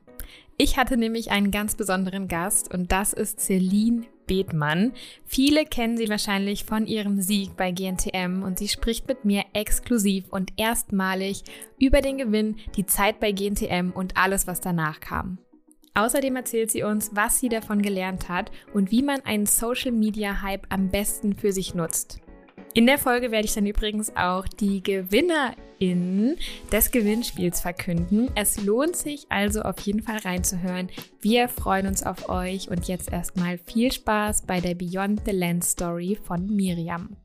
[0.56, 4.92] Ich hatte nämlich einen ganz besonderen Gast und das ist Celine Bethmann.
[5.26, 10.26] Viele kennen sie wahrscheinlich von ihrem Sieg bei GNTM und sie spricht mit mir exklusiv
[10.30, 11.42] und erstmalig
[11.80, 15.38] über den Gewinn, die Zeit bei GNTM und alles, was danach kam.
[15.94, 20.42] Außerdem erzählt sie uns, was sie davon gelernt hat und wie man einen Social Media
[20.42, 22.20] Hype am besten für sich nutzt.
[22.76, 26.36] In der Folge werde ich dann übrigens auch die GewinnerInnen
[26.72, 28.30] des Gewinnspiels verkünden.
[28.34, 30.88] Es lohnt sich also auf jeden Fall reinzuhören.
[31.20, 35.64] Wir freuen uns auf euch und jetzt erstmal viel Spaß bei der Beyond the Land
[35.64, 37.16] Story von Miriam.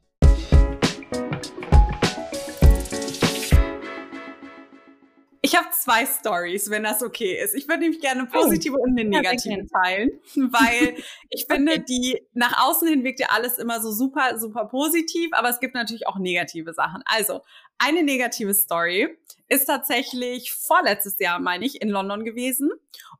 [5.49, 7.55] Ich habe zwei Stories, wenn das okay ist.
[7.55, 8.39] Ich würde nämlich gerne eine oh.
[8.39, 8.83] positive oh.
[8.83, 10.95] und eine negative teilen, weil
[11.31, 11.85] ich finde, okay.
[11.89, 15.73] die nach außen hin wirkt ja alles immer so super, super positiv, aber es gibt
[15.73, 17.01] natürlich auch negative Sachen.
[17.05, 17.41] Also,
[17.79, 22.69] eine negative Story ist tatsächlich vorletztes Jahr, meine ich, in London gewesen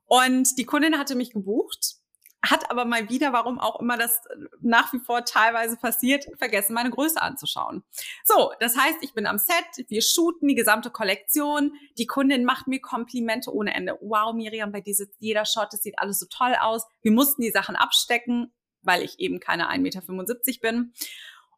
[0.06, 1.96] und die Kundin hatte mich gebucht
[2.42, 4.22] hat aber mal wieder, warum auch immer das
[4.60, 7.82] nach wie vor teilweise passiert, vergessen, meine Größe anzuschauen.
[8.24, 12.66] So, das heißt, ich bin am Set, wir shooten die gesamte Kollektion, die Kundin macht
[12.66, 13.98] mir Komplimente ohne Ende.
[14.00, 16.86] Wow, Miriam, bei dieser, jeder Shot, das sieht alles so toll aus.
[17.02, 20.94] Wir mussten die Sachen abstecken, weil ich eben keine 1,75 Meter bin.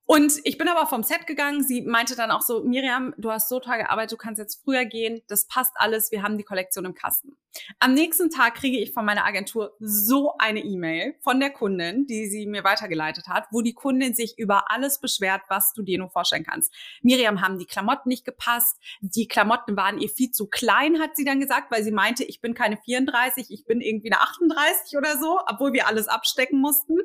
[0.04, 1.62] Und ich bin aber vom Set gegangen.
[1.62, 4.84] Sie meinte dann auch so, Miriam, du hast so toll gearbeitet, du kannst jetzt früher
[4.84, 5.22] gehen.
[5.28, 6.10] Das passt alles.
[6.10, 7.36] Wir haben die Kollektion im Kasten.
[7.78, 12.26] Am nächsten Tag kriege ich von meiner Agentur so eine E-Mail von der Kundin, die
[12.26, 16.10] sie mir weitergeleitet hat, wo die Kundin sich über alles beschwert, was du dir nur
[16.10, 16.74] vorstellen kannst.
[17.02, 18.78] Miriam haben die Klamotten nicht gepasst.
[19.00, 22.40] Die Klamotten waren ihr viel zu klein, hat sie dann gesagt, weil sie meinte, ich
[22.40, 26.96] bin keine 34, ich bin irgendwie eine 38 oder so, obwohl wir alles abstecken mussten.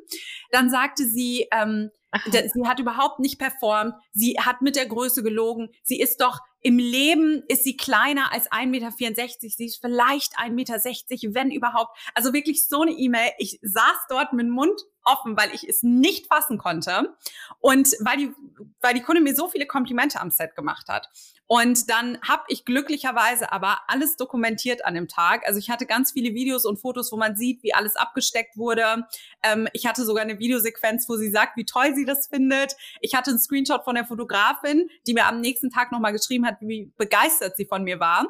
[0.52, 1.92] Dann sagte sie, ähm,
[2.54, 3.96] Sie hat überhaupt nicht performt.
[4.14, 5.70] Sie hat mit der Größe gelogen.
[5.84, 8.90] Sie ist doch im Leben ist sie kleiner als 1,64 Meter.
[9.50, 10.76] Sie ist vielleicht 1,60 Meter,
[11.36, 11.98] wenn überhaupt.
[12.14, 13.32] Also wirklich so eine E-Mail.
[13.38, 17.16] Ich saß dort mit dem Mund offen, weil ich es nicht fassen konnte.
[17.60, 18.32] Und weil die,
[18.82, 21.10] weil die Kunde mir so viele Komplimente am Set gemacht hat.
[21.48, 25.48] Und dann habe ich glücklicherweise aber alles dokumentiert an dem Tag.
[25.48, 29.08] Also ich hatte ganz viele Videos und Fotos, wo man sieht, wie alles abgesteckt wurde.
[29.44, 32.76] Ähm, ich hatte sogar eine Videosequenz, wo sie sagt, wie toll sie das findet.
[33.00, 36.58] Ich hatte einen Screenshot von der Fotografin, die mir am nächsten Tag nochmal geschrieben hat,
[36.62, 38.26] wie begeistert sie von mir war.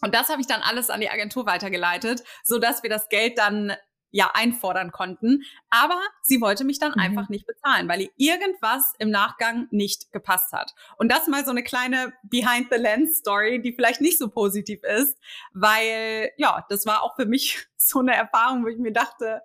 [0.00, 3.36] Und das habe ich dann alles an die Agentur weitergeleitet, so dass wir das Geld
[3.38, 3.74] dann
[4.10, 5.42] ja einfordern konnten.
[5.70, 7.00] Aber sie wollte mich dann mhm.
[7.00, 10.74] einfach nicht bezahlen, weil ihr irgendwas im Nachgang nicht gepasst hat.
[10.96, 14.82] Und das mal so eine kleine Behind the Lens Story, die vielleicht nicht so positiv
[14.82, 15.18] ist,
[15.52, 19.42] weil ja, das war auch für mich so eine Erfahrung, wo ich mir dachte,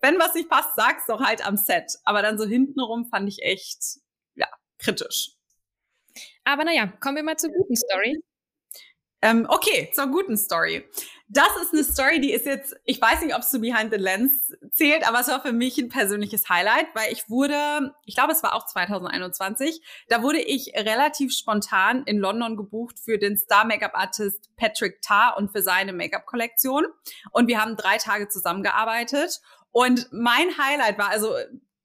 [0.00, 1.98] wenn was nicht passt, sag's doch halt am Set.
[2.04, 4.00] Aber dann so hintenrum fand ich echt,
[4.34, 4.48] ja,
[4.78, 5.36] kritisch.
[6.44, 8.22] Aber naja, kommen wir mal zur guten Story.
[9.24, 10.84] Ähm, okay, zur guten Story.
[11.28, 13.98] Das ist eine Story, die ist jetzt, ich weiß nicht, ob es zu Behind the
[13.98, 18.32] Lens zählt, aber es war für mich ein persönliches Highlight, weil ich wurde, ich glaube,
[18.32, 23.64] es war auch 2021, da wurde ich relativ spontan in London gebucht für den Star
[23.64, 26.86] Make-up Artist Patrick Tarr und für seine Make-up-Kollektion.
[27.30, 29.40] Und wir haben drei Tage zusammengearbeitet.
[29.70, 31.34] Und mein Highlight war, also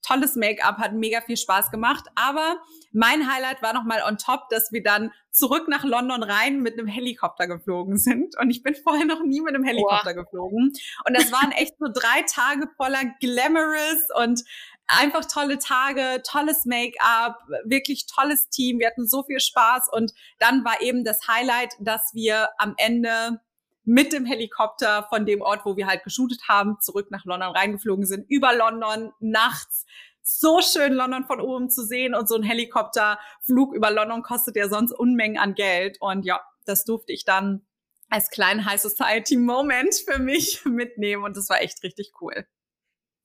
[0.07, 2.05] tolles Make-up, hat mega viel Spaß gemacht.
[2.15, 2.57] Aber
[2.91, 6.87] mein Highlight war nochmal on top, dass wir dann zurück nach London rein mit einem
[6.87, 8.37] Helikopter geflogen sind.
[8.39, 10.23] Und ich bin vorher noch nie mit einem Helikopter Boah.
[10.23, 10.73] geflogen.
[11.05, 14.43] Und das waren echt so drei Tage voller Glamorous und
[14.87, 18.79] einfach tolle Tage, tolles Make-up, wirklich tolles Team.
[18.79, 19.89] Wir hatten so viel Spaß.
[19.91, 23.41] Und dann war eben das Highlight, dass wir am Ende
[23.87, 28.05] mit dem Helikopter von dem Ort, wo wir halt geshootet haben, zurück nach London reingeflogen
[28.05, 29.85] sind, über London, nachts.
[30.21, 34.67] So schön, London von oben zu sehen und so ein Helikopterflug über London kostet ja
[34.67, 36.01] sonst Unmengen an Geld.
[36.01, 37.65] Und ja, das durfte ich dann
[38.09, 42.45] als kleinen High Society Moment für mich mitnehmen und das war echt richtig cool.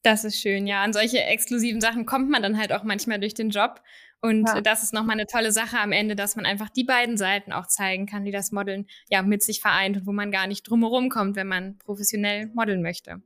[0.04, 0.84] Das ist schön, ja.
[0.84, 3.80] An solche exklusiven Sachen kommt man dann halt auch manchmal durch den Job.
[4.22, 4.60] Und ja.
[4.60, 7.66] das ist nochmal eine tolle Sache am Ende, dass man einfach die beiden Seiten auch
[7.66, 11.08] zeigen kann, die das Modeln ja mit sich vereint und wo man gar nicht drumherum
[11.08, 13.20] kommt, wenn man professionell modeln möchte.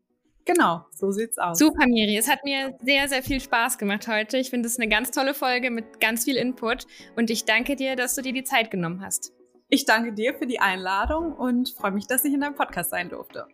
[0.46, 1.58] Genau, so sieht's aus.
[1.58, 2.16] Super, Miri.
[2.16, 4.38] Es hat mir sehr, sehr viel Spaß gemacht heute.
[4.38, 7.94] Ich finde es eine ganz tolle Folge mit ganz viel Input und ich danke dir,
[7.94, 9.32] dass du dir die Zeit genommen hast.
[9.68, 13.10] Ich danke dir für die Einladung und freue mich, dass ich in deinem Podcast sein
[13.10, 13.48] durfte.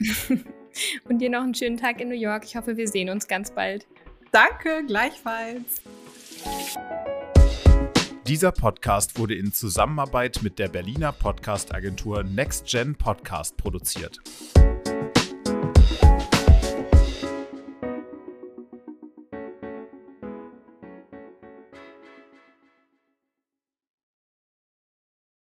[1.04, 2.44] und dir noch einen schönen Tag in New York.
[2.44, 3.86] Ich hoffe, wir sehen uns ganz bald.
[4.32, 5.82] Danke, gleichfalls.
[8.26, 14.20] Dieser Podcast wurde in Zusammenarbeit mit der Berliner Podcast-Agentur NextGen Podcast produziert.